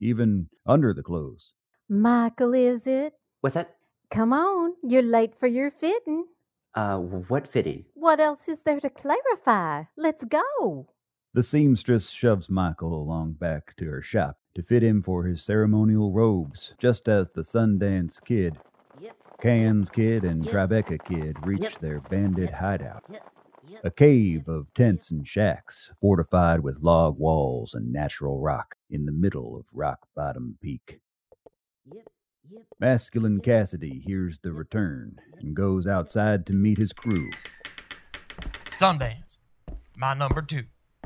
even 0.00 0.48
under 0.66 0.92
the 0.92 1.04
clothes. 1.04 1.54
Michael, 1.88 2.52
is 2.52 2.88
it? 2.88 3.12
What's 3.42 3.54
that? 3.54 3.76
Come 4.10 4.32
on, 4.32 4.74
you're 4.82 5.02
late 5.02 5.36
for 5.36 5.46
your 5.46 5.70
fitting. 5.70 6.24
Uh, 6.74 6.98
what 6.98 7.46
fitting? 7.46 7.84
What 7.94 8.18
else 8.18 8.48
is 8.48 8.62
there 8.62 8.80
to 8.80 8.90
clarify? 8.90 9.84
Let's 9.96 10.24
go. 10.24 10.88
The 11.32 11.44
seamstress 11.44 12.10
shoves 12.10 12.50
Michael 12.50 12.92
along 12.92 13.34
back 13.34 13.76
to 13.76 13.84
her 13.84 14.02
shop 14.02 14.38
to 14.54 14.62
fit 14.62 14.82
him 14.82 15.02
for 15.02 15.24
his 15.24 15.42
ceremonial 15.42 16.12
robes, 16.12 16.74
just 16.78 17.08
as 17.08 17.30
the 17.30 17.42
Sundance 17.42 18.22
Kid, 18.24 18.58
Cannes 19.40 19.88
Kid, 19.90 20.24
and 20.24 20.42
Tribeca 20.42 21.02
Kid 21.04 21.36
reach 21.46 21.78
their 21.78 22.00
bandit 22.00 22.50
hideout. 22.50 23.04
A 23.84 23.90
cave 23.90 24.48
of 24.48 24.74
tents 24.74 25.10
and 25.10 25.26
shacks, 25.26 25.92
fortified 26.00 26.60
with 26.60 26.82
log 26.82 27.18
walls 27.18 27.72
and 27.72 27.92
natural 27.92 28.40
rock 28.40 28.74
in 28.90 29.06
the 29.06 29.12
middle 29.12 29.56
of 29.56 29.66
Rock 29.72 30.00
Bottom 30.14 30.58
Peak. 30.60 31.00
Masculine 32.80 33.40
Cassidy 33.40 34.02
hears 34.04 34.40
the 34.40 34.52
return 34.52 35.16
and 35.38 35.54
goes 35.54 35.86
outside 35.86 36.46
to 36.46 36.52
meet 36.52 36.78
his 36.78 36.92
crew. 36.92 37.30
Sundance, 38.72 39.38
my 39.96 40.14
number 40.14 40.42
two, 40.42 40.64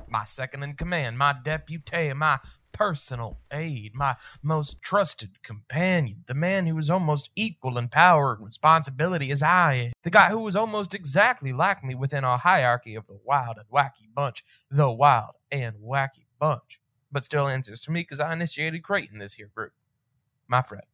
my 0.08 0.24
second 0.24 0.62
in 0.62 0.74
command, 0.74 1.18
my 1.18 1.34
deputy, 1.44 2.12
my 2.14 2.38
personal 2.74 3.38
aide, 3.50 3.94
my 3.94 4.16
most 4.42 4.82
trusted 4.82 5.42
companion, 5.42 6.24
the 6.26 6.34
man 6.34 6.66
who 6.66 6.74
was 6.74 6.90
almost 6.90 7.30
equal 7.34 7.78
in 7.78 7.88
power 7.88 8.34
and 8.34 8.44
responsibility 8.44 9.30
as 9.30 9.42
I 9.42 9.92
the 10.02 10.10
guy 10.10 10.28
who 10.28 10.40
was 10.40 10.56
almost 10.56 10.94
exactly 10.94 11.54
like 11.54 11.82
me 11.82 11.94
within 11.94 12.24
our 12.24 12.36
hierarchy 12.36 12.94
of 12.94 13.06
the 13.06 13.18
wild 13.24 13.56
and 13.56 13.66
wacky 13.72 14.12
bunch, 14.14 14.44
the 14.70 14.90
wild 14.90 15.36
and 15.50 15.76
wacky 15.76 16.26
bunch, 16.38 16.80
but 17.10 17.24
still 17.24 17.48
answers 17.48 17.80
to 17.82 17.90
me 17.90 18.02
because 18.02 18.20
I 18.20 18.32
initiated 18.34 18.82
creating 18.82 19.18
this 19.18 19.34
here 19.34 19.50
group. 19.54 19.72
My 20.46 20.60
friend. 20.60 20.84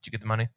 Did 0.00 0.08
you 0.08 0.10
get 0.10 0.20
the 0.20 0.26
money? 0.26 0.48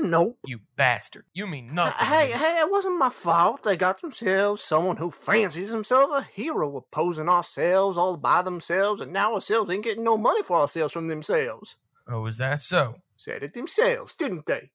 Nope. 0.00 0.38
You 0.46 0.60
bastard. 0.76 1.24
You 1.34 1.48
mean 1.48 1.74
nothing. 1.74 1.94
to 1.98 2.04
Hey, 2.04 2.30
hey, 2.30 2.60
it 2.60 2.70
wasn't 2.70 2.98
my 2.98 3.08
fault. 3.08 3.64
They 3.64 3.76
got 3.76 4.00
themselves 4.00 4.62
someone 4.62 4.96
who 4.96 5.10
fancies 5.10 5.72
himself 5.72 6.10
a 6.12 6.22
hero 6.22 6.76
opposing 6.76 7.28
ourselves 7.28 7.98
all 7.98 8.16
by 8.16 8.42
themselves, 8.42 9.00
and 9.00 9.12
now 9.12 9.34
ourselves 9.34 9.70
ain't 9.70 9.82
getting 9.82 10.04
no 10.04 10.16
money 10.16 10.42
for 10.42 10.58
ourselves 10.58 10.92
from 10.92 11.08
themselves. 11.08 11.76
Oh, 12.06 12.26
is 12.26 12.38
that 12.38 12.60
so? 12.60 12.96
Said 13.16 13.42
it 13.42 13.54
themselves, 13.54 14.14
didn't 14.14 14.46
they? 14.46 14.70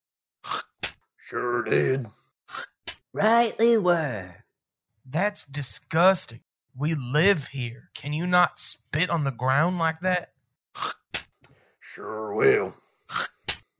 Sure 1.26 1.64
did. 1.64 2.06
Rightly 3.14 3.70
they 3.70 3.78
were. 3.78 4.44
That's 5.10 5.46
disgusting. 5.46 6.42
We 6.78 6.96
live 6.96 7.48
here. 7.48 7.90
Can 7.96 8.12
you 8.12 8.28
not 8.28 8.60
spit 8.60 9.10
on 9.10 9.24
the 9.24 9.32
ground 9.32 9.80
like 9.80 10.02
that? 10.02 10.34
Sure 11.80 12.34
will. 12.34 12.74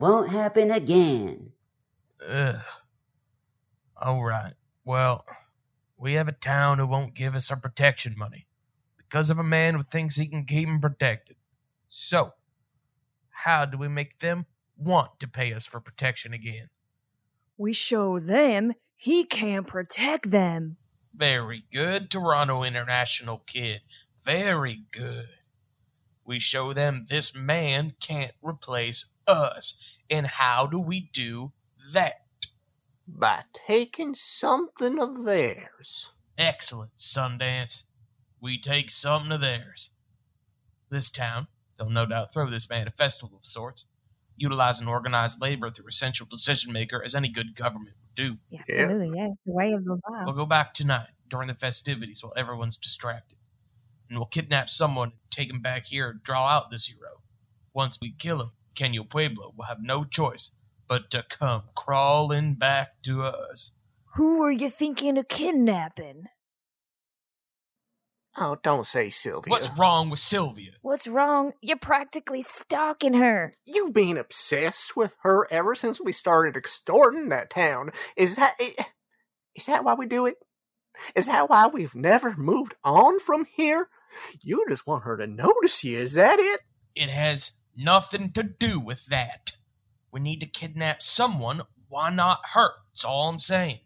Won't 0.04 0.32
happen 0.32 0.70
again. 0.70 1.54
Ugh. 2.28 2.60
All 3.96 4.22
right. 4.22 4.52
Well, 4.84 5.24
we 5.98 6.16
have 6.16 6.28
a 6.28 6.34
town 6.34 6.80
who 6.80 6.88
won't 6.88 7.14
give 7.14 7.36
us 7.36 7.50
our 7.50 7.56
protection 7.56 8.14
money 8.18 8.46
because 8.98 9.30
of 9.30 9.40
a 9.40 9.46
man 9.46 9.76
who 9.76 9.84
thinks 9.84 10.18
he 10.18 10.28
can 10.28 10.46
keep 10.46 10.68
'em 10.68 10.82
protected. 10.82 11.38
So, 11.88 12.34
how 13.30 13.64
do 13.64 13.78
we 13.78 13.88
make 13.88 14.20
them 14.20 14.46
want 14.76 15.22
to 15.22 15.28
pay 15.30 15.54
us 15.54 15.66
for 15.66 15.80
protection 15.80 16.34
again? 16.34 16.70
We 17.56 17.72
show 17.72 18.20
them 18.20 18.74
he 18.98 19.24
can 19.24 19.64
protect 19.64 20.32
them. 20.32 20.76
Very 21.14 21.64
good, 21.72 22.12
Toronto 22.12 22.64
International 22.64 23.38
Kid. 23.38 23.84
Very 24.22 24.84
good. 24.92 25.30
We 26.26 26.40
show 26.40 26.74
them 26.74 27.06
this 27.10 27.34
man 27.34 27.96
can't 28.02 28.34
replace 28.42 29.14
us. 29.28 29.78
And 30.10 30.28
how 30.28 30.68
do 30.68 30.80
we 30.80 31.10
do 31.14 31.52
that? 31.92 32.22
By 33.08 33.44
taking 33.54 34.16
something 34.16 35.00
of 35.00 35.26
theirs. 35.26 36.12
Excellent, 36.38 36.96
Sundance. 36.96 37.84
We 38.40 38.60
take 38.60 38.90
something 38.90 39.32
of 39.32 39.42
theirs. 39.42 39.90
This 40.90 41.10
town, 41.10 41.48
they'll 41.78 41.90
no 41.90 42.06
doubt 42.06 42.34
throw 42.34 42.50
this 42.50 42.70
man 42.70 42.88
a 42.88 42.92
festival 42.92 43.38
of 43.38 43.46
sorts, 43.46 43.86
utilizing 44.38 44.88
organized 44.88 45.42
labor 45.42 45.70
through 45.70 45.88
a 45.88 45.92
central 45.92 46.28
decision 46.30 46.72
maker 46.72 47.04
as 47.04 47.16
any 47.16 47.30
good 47.30 47.56
government 47.56 47.96
would 48.02 48.16
do. 48.16 48.38
Absolutely, 48.70 49.18
yes. 49.18 49.38
The 49.46 49.52
way 49.52 49.74
of 49.74 49.86
the 49.86 50.00
law. 50.10 50.24
We'll 50.26 50.36
go 50.36 50.46
back 50.46 50.74
tonight 50.74 51.10
during 51.30 51.48
the 51.48 51.56
festivities 51.56 52.24
while 52.24 52.34
everyone's 52.38 52.78
distracted. 52.78 53.38
And 54.10 54.18
we'll 54.18 54.28
kidnap 54.28 54.70
someone 54.70 55.10
and 55.10 55.32
take 55.32 55.50
him 55.50 55.62
back 55.62 55.88
here 55.88 56.10
and 56.10 56.24
draw 56.24 56.48
out 56.48 56.70
this 56.70 56.86
hero. 56.86 57.22
Once 57.74 57.98
we 58.02 58.14
kill 58.18 58.42
him, 58.42 58.52
Pequeño 58.74 59.10
Pueblo 59.10 59.54
will 59.56 59.66
have 59.66 59.80
no 59.82 60.04
choice 60.04 60.56
but 60.88 61.10
to 61.12 61.24
come 61.30 61.64
crawling 61.76 62.56
back 62.56 63.02
to 63.04 63.24
us. 63.24 63.72
Who 64.16 64.40
were 64.40 64.52
you 64.52 64.70
thinking 64.70 65.18
of 65.18 65.28
kidnapping? 65.28 66.26
Oh, 68.36 68.58
don't 68.64 68.86
say 68.86 69.10
Sylvia. 69.10 69.52
What's 69.52 69.78
wrong 69.78 70.10
with 70.10 70.20
Sylvia? 70.20 70.72
What's 70.82 71.08
wrong? 71.08 71.54
You're 71.62 71.78
practically 71.78 72.42
stalking 72.42 73.14
her. 73.14 73.52
You've 73.66 73.94
been 73.94 74.18
obsessed 74.18 74.96
with 74.98 75.16
her 75.22 75.48
ever 75.52 75.76
since 75.76 76.02
we 76.02 76.12
started 76.12 76.58
extorting 76.58 77.30
that 77.30 77.52
town. 77.52 77.92
Is 78.18 78.36
that 78.38 78.56
is 79.56 79.66
that 79.68 79.84
why 79.84 79.94
we 79.94 80.08
do 80.08 80.26
it? 80.26 80.36
Is 81.16 81.28
that 81.28 81.50
why 81.50 81.68
we've 81.68 81.96
never 81.96 82.36
moved 82.36 82.76
on 82.84 83.20
from 83.20 83.46
here? 83.56 83.88
You 84.42 84.66
just 84.68 84.88
want 84.88 85.04
her 85.04 85.18
to 85.18 85.28
notice 85.28 85.84
you, 85.84 85.98
is 85.98 86.14
that 86.16 86.40
it? 86.40 86.62
It 86.96 87.10
has 87.10 87.52
nothing 87.76 88.32
to 88.32 88.44
do 88.44 88.80
with 88.80 89.06
that. 89.08 89.52
We 90.12 90.20
need 90.20 90.40
to 90.42 90.46
kidnap 90.46 91.02
someone. 91.02 91.64
Why 91.90 92.10
not 92.10 92.42
her? 92.54 92.72
That's 92.92 93.06
all 93.06 93.30
I'm 93.30 93.40
saying. 93.40 93.80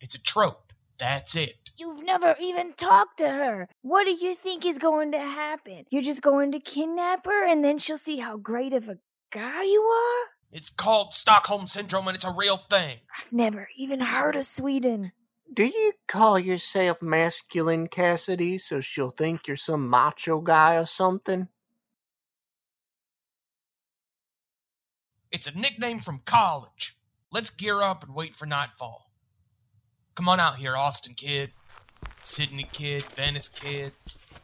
It's 0.00 0.14
a 0.14 0.22
trope. 0.22 0.72
That's 0.98 1.36
it. 1.36 1.70
You've 1.76 2.04
never 2.04 2.36
even 2.40 2.72
talked 2.72 3.18
to 3.18 3.28
her. 3.28 3.68
What 3.82 4.04
do 4.04 4.12
you 4.12 4.34
think 4.34 4.64
is 4.64 4.78
going 4.78 5.12
to 5.12 5.20
happen? 5.20 5.84
You're 5.90 6.02
just 6.02 6.22
going 6.22 6.52
to 6.52 6.60
kidnap 6.60 7.26
her 7.26 7.46
and 7.46 7.64
then 7.64 7.78
she'll 7.78 7.98
see 7.98 8.18
how 8.18 8.38
great 8.38 8.72
of 8.72 8.88
a 8.88 8.98
guy 9.30 9.62
you 9.62 9.80
are? 9.82 10.28
It's 10.50 10.70
called 10.70 11.12
Stockholm 11.12 11.66
Syndrome 11.66 12.08
and 12.08 12.14
it's 12.14 12.24
a 12.24 12.30
real 12.30 12.56
thing. 12.56 12.98
I've 13.20 13.32
never 13.32 13.68
even 13.76 14.00
heard 14.00 14.36
of 14.36 14.46
Sweden. 14.46 15.12
Do 15.52 15.64
you 15.64 15.92
call 16.08 16.38
yourself 16.38 17.02
masculine, 17.02 17.88
Cassidy, 17.88 18.58
so 18.58 18.80
she'll 18.80 19.10
think 19.10 19.46
you're 19.46 19.56
some 19.56 19.88
macho 19.88 20.40
guy 20.40 20.76
or 20.76 20.86
something? 20.86 21.48
It's 25.30 25.46
a 25.46 25.58
nickname 25.58 26.00
from 26.00 26.20
college. 26.24 26.96
Let's 27.32 27.50
gear 27.50 27.82
up 27.82 28.04
and 28.04 28.14
wait 28.14 28.34
for 28.34 28.46
nightfall. 28.46 29.10
Come 30.14 30.28
on 30.28 30.40
out 30.40 30.56
here, 30.56 30.76
Austin 30.76 31.14
Kid, 31.14 31.50
Sydney 32.24 32.68
Kid, 32.72 33.02
Venice 33.02 33.48
Kid, 33.48 33.92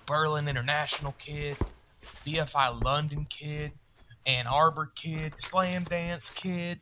Berlin 0.07 0.49
International 0.49 1.15
Kid, 1.19 1.57
BFI 2.27 2.83
London 2.85 3.27
Kid, 3.31 3.73
Ann 4.27 4.47
Arbor 4.47 4.93
Kid, 4.95 5.35
Slamdance 5.43 6.35
Kid. 6.35 6.81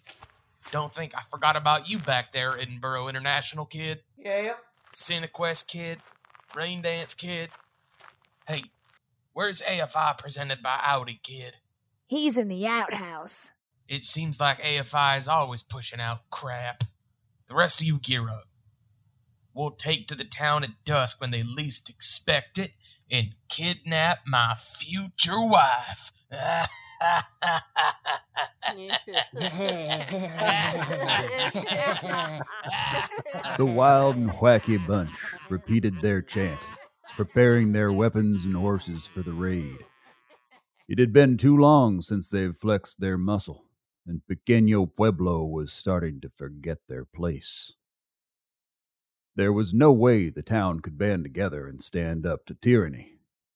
Don't 0.73 0.93
think 0.95 1.15
I 1.15 1.23
forgot 1.31 1.57
about 1.57 1.89
you 1.89 1.99
back 1.99 2.33
there, 2.33 2.59
Edinburgh 2.59 3.09
International 3.09 3.65
Kid. 3.65 4.01
Yeah. 4.19 4.55
Cinequest 4.93 5.69
Kid, 5.69 5.99
Raindance 6.55 7.17
Kid. 7.17 7.51
Hey, 8.47 8.65
where's 9.33 9.63
AFI 9.63 10.19
presented 10.19 10.63
by 10.63 10.81
Audi 10.83 11.21
Kid? 11.23 11.55
He's 12.07 12.37
in 12.37 12.49
the 12.49 12.67
outhouse. 12.67 13.53
It 13.91 14.05
seems 14.05 14.39
like 14.39 14.63
AFI 14.63 15.19
is 15.19 15.27
always 15.27 15.65
pushing 15.65 15.99
out 16.01 16.31
crap. 16.31 16.85
The 17.49 17.57
rest 17.57 17.81
of 17.81 17.89
you 17.89 17.99
gear 17.99 18.29
up. 18.29 18.45
We'll 19.53 19.73
take 19.73 20.07
to 20.07 20.15
the 20.15 20.23
town 20.23 20.63
at 20.63 20.85
dusk 20.85 21.21
when 21.21 21.33
they 21.33 21.43
least 21.43 21.91
expect 21.91 22.57
it 22.57 22.71
and 23.11 23.35
kidnap 23.49 24.21
my 24.29 24.55
future 24.55 25.45
wife. 25.45 26.13
The 26.31 26.69
wild 33.61 34.15
and 34.15 34.31
wacky 34.31 34.87
bunch 34.87 35.19
repeated 35.49 35.99
their 35.99 36.23
chant, 36.23 36.61
preparing 37.17 37.73
their 37.73 37.91
weapons 37.91 38.45
and 38.45 38.55
horses 38.55 39.09
for 39.09 39.23
the 39.23 39.33
raid. 39.33 39.79
It 40.89 41.01
had 41.01 41.13
been 41.13 41.37
too 41.37 41.57
long 41.57 42.01
since 42.03 42.31
they've 42.31 42.57
flexed 42.57 43.01
their 43.01 43.19
muscle, 43.19 43.65
and 44.07 44.23
Pequeño 44.31 44.91
Pueblo 44.95 45.45
was 45.45 45.73
starting 45.73 46.21
to 46.21 46.29
forget 46.29 46.79
their 46.89 47.05
place. 47.05 47.75
There 49.37 49.53
was 49.53 49.73
no 49.73 49.93
way 49.93 50.29
the 50.29 50.43
town 50.43 50.81
could 50.81 50.99
band 50.99 51.25
together 51.25 51.67
and 51.67 51.83
stand 51.83 52.27
up 52.27 52.47
to 52.47 52.55
tyranny, 52.55 53.15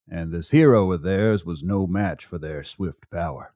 and 0.08 0.32
this 0.32 0.50
hero 0.50 0.92
of 0.92 1.02
theirs 1.02 1.44
was 1.44 1.62
no 1.62 1.86
match 1.86 2.24
for 2.24 2.38
their 2.38 2.62
swift 2.62 3.10
power. 3.10 3.54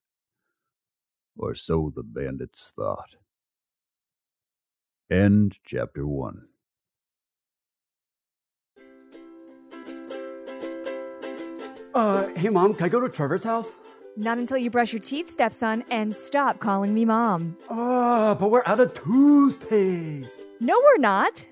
Or 1.37 1.55
so 1.55 1.93
the 1.95 2.03
bandits 2.03 2.73
thought. 2.75 3.15
End 5.11 5.59
chapter 5.65 6.07
1. 6.07 6.49
Uh, 11.95 12.29
hey, 12.37 12.49
Mom, 12.49 12.75
can 12.75 12.85
I 12.85 12.89
go 12.89 13.01
to 13.01 13.09
Trevor's 13.09 13.45
house? 13.45 13.73
Not 14.19 14.39
until 14.39 14.59
you 14.59 14.69
brush 14.69 14.93
your 14.93 15.01
teeth, 15.01 15.31
stepson, 15.31 15.85
and 15.93 16.13
stop 16.13 16.59
calling 16.59 16.93
me 16.93 17.05
mom. 17.05 17.57
Uh, 17.71 18.35
but 18.35 18.51
we're 18.51 18.65
out 18.67 18.81
of 18.81 18.93
toothpaste. 18.93 20.29
No, 20.59 20.75
we're 20.83 20.99
not. 20.99 21.47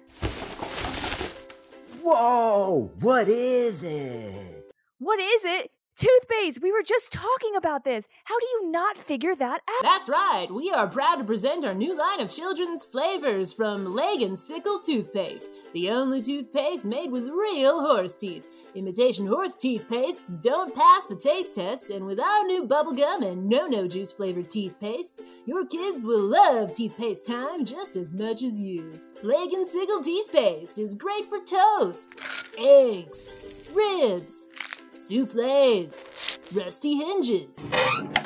Whoa, 2.02 2.90
what 2.98 3.28
is 3.28 3.84
it? 3.84 4.72
What 4.98 5.20
is 5.20 5.44
it? 5.44 5.70
Toothpaste! 5.94 6.60
We 6.60 6.72
were 6.72 6.82
just 6.82 7.12
talking 7.12 7.54
about 7.54 7.84
this. 7.84 8.08
How 8.24 8.38
do 8.38 8.46
you 8.46 8.70
not 8.72 8.98
figure 8.98 9.36
that 9.36 9.60
out? 9.60 9.82
That's 9.82 10.08
right. 10.08 10.48
We 10.52 10.70
are 10.72 10.88
proud 10.88 11.16
to 11.16 11.24
present 11.24 11.64
our 11.64 11.72
new 11.72 11.96
line 11.96 12.20
of 12.20 12.30
children's 12.30 12.84
flavors 12.84 13.52
from 13.52 13.92
Leg 13.92 14.22
and 14.22 14.38
Sickle 14.38 14.80
Toothpaste, 14.80 15.52
the 15.72 15.90
only 15.90 16.20
toothpaste 16.20 16.84
made 16.84 17.12
with 17.12 17.28
real 17.28 17.80
horse 17.80 18.16
teeth. 18.16 18.46
Imitation 18.76 19.26
horse 19.26 19.54
teeth 19.54 19.88
pastes 19.88 20.36
don't 20.36 20.74
pass 20.74 21.06
the 21.06 21.16
taste 21.16 21.54
test, 21.54 21.88
and 21.88 22.04
with 22.04 22.20
our 22.20 22.44
new 22.44 22.68
bubblegum 22.68 23.26
and 23.26 23.48
no 23.48 23.64
no 23.64 23.88
juice 23.88 24.12
flavored 24.12 24.50
teeth 24.50 24.76
pastes, 24.78 25.22
your 25.46 25.64
kids 25.64 26.04
will 26.04 26.20
love 26.20 26.74
toothpaste 26.74 27.26
time 27.26 27.64
just 27.64 27.96
as 27.96 28.12
much 28.12 28.42
as 28.42 28.60
you. 28.60 28.92
Leg 29.22 29.50
and 29.54 29.66
Sickle 29.66 30.02
Toothpaste 30.02 30.78
is 30.78 30.94
great 30.94 31.24
for 31.24 31.38
toast, 31.38 32.20
eggs, 32.58 33.72
ribs, 33.74 34.52
souffles, 34.92 36.52
rusty 36.54 36.96
hinges, 36.96 37.72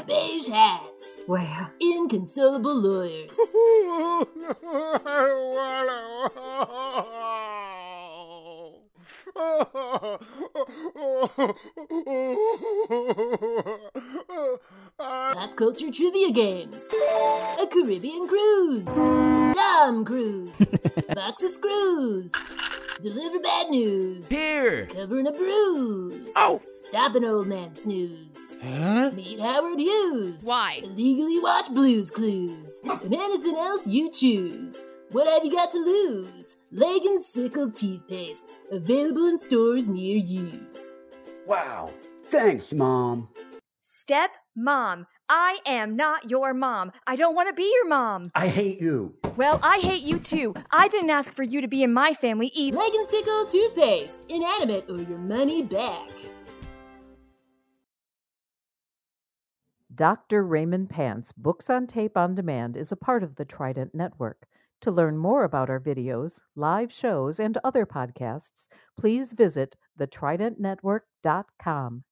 beige 0.09 0.49
hats, 0.49 1.23
well, 1.29 1.71
inconsolable 1.81 2.75
lawyers. 2.75 3.39
Pop 14.99 15.57
culture 15.57 15.91
trivia 15.91 16.31
games. 16.33 16.93
A 17.61 17.67
Caribbean 17.67 18.27
cruise. 18.27 18.87
Tom 18.87 20.05
Cruise. 20.05 20.67
Box 21.15 21.43
of 21.45 21.51
screws. 21.51 22.33
To 22.33 23.03
deliver 23.03 23.39
bad 23.41 23.71
news. 23.71 24.29
Here. 24.29 24.87
Covering 24.87 25.27
a 25.27 25.33
bruise. 25.33 26.33
Oh. 26.37 26.61
Stop 26.65 27.15
an 27.15 27.25
old 27.25 27.47
man 27.47 27.75
snooze. 27.75 28.57
Huh? 28.63 29.11
Meet 29.15 29.41
Howard 29.41 29.79
Hughes. 29.79 30.45
Why? 30.45 30.81
Illegally 30.83 31.39
watch 31.41 31.71
Blues 31.71 32.11
Clues. 32.11 32.81
and 32.85 33.15
anything 33.15 33.57
else 33.57 33.87
you 33.87 34.11
choose. 34.11 34.85
What 35.13 35.29
have 35.29 35.45
you 35.45 35.51
got 35.51 35.73
to 35.73 35.79
lose? 35.79 36.59
Leg 36.71 37.03
and 37.03 37.21
Sickle 37.21 37.69
Toothpastes. 37.73 38.61
Available 38.71 39.27
in 39.27 39.37
stores 39.39 39.89
near 39.89 40.17
you. 40.17 40.53
Wow. 41.49 41.91
Thanks, 42.29 42.73
Mom. 42.73 43.29
Step 43.81 44.31
mom. 44.55 45.07
I 45.29 45.59
am 45.67 45.97
not 45.97 46.31
your 46.31 46.55
mom. 46.55 46.93
I 47.09 47.17
don't 47.17 47.35
want 47.35 47.49
to 47.49 47.55
be 47.55 47.69
your 47.75 47.89
mom. 47.89 48.31
I 48.37 48.47
hate 48.47 48.81
you. 48.81 49.17
Well, 49.37 49.59
I 49.65 49.79
hate 49.79 50.03
you 50.03 50.21
too. 50.21 50.55
I 50.71 50.87
didn't 50.87 51.11
ask 51.11 51.33
for 51.33 51.43
you 51.43 51.61
to 51.61 51.69
be 51.69 51.83
in 51.83 51.93
my 51.93 52.15
family 52.15 52.53
either. 52.55 52.79
Leg 52.79 52.95
and 52.95 53.07
Sickle 53.09 53.47
Toothpaste. 53.47 54.27
Inanimate 54.29 54.89
or 54.89 54.99
your 54.99 55.19
money 55.19 55.65
back. 55.65 56.09
Dr. 59.93 60.45
Raymond 60.45 60.89
Pants 60.89 61.33
Books 61.33 61.69
on 61.69 61.89
Tape 61.89 62.17
on 62.17 62.37
Demand 62.37 62.77
is 62.77 62.93
a 62.93 62.97
part 62.97 63.25
of 63.25 63.35
the 63.35 63.45
Trident 63.45 63.93
Network. 63.93 64.47
To 64.81 64.91
learn 64.91 65.19
more 65.19 65.45
about 65.45 65.69
our 65.69 65.79
videos, 65.79 66.41
live 66.57 66.91
shows, 66.91 67.39
and 67.39 67.59
other 67.63 67.85
podcasts, 67.85 68.67
please 68.99 69.35
visit 69.35 69.77
thetridentnetwork.com. 69.99 72.05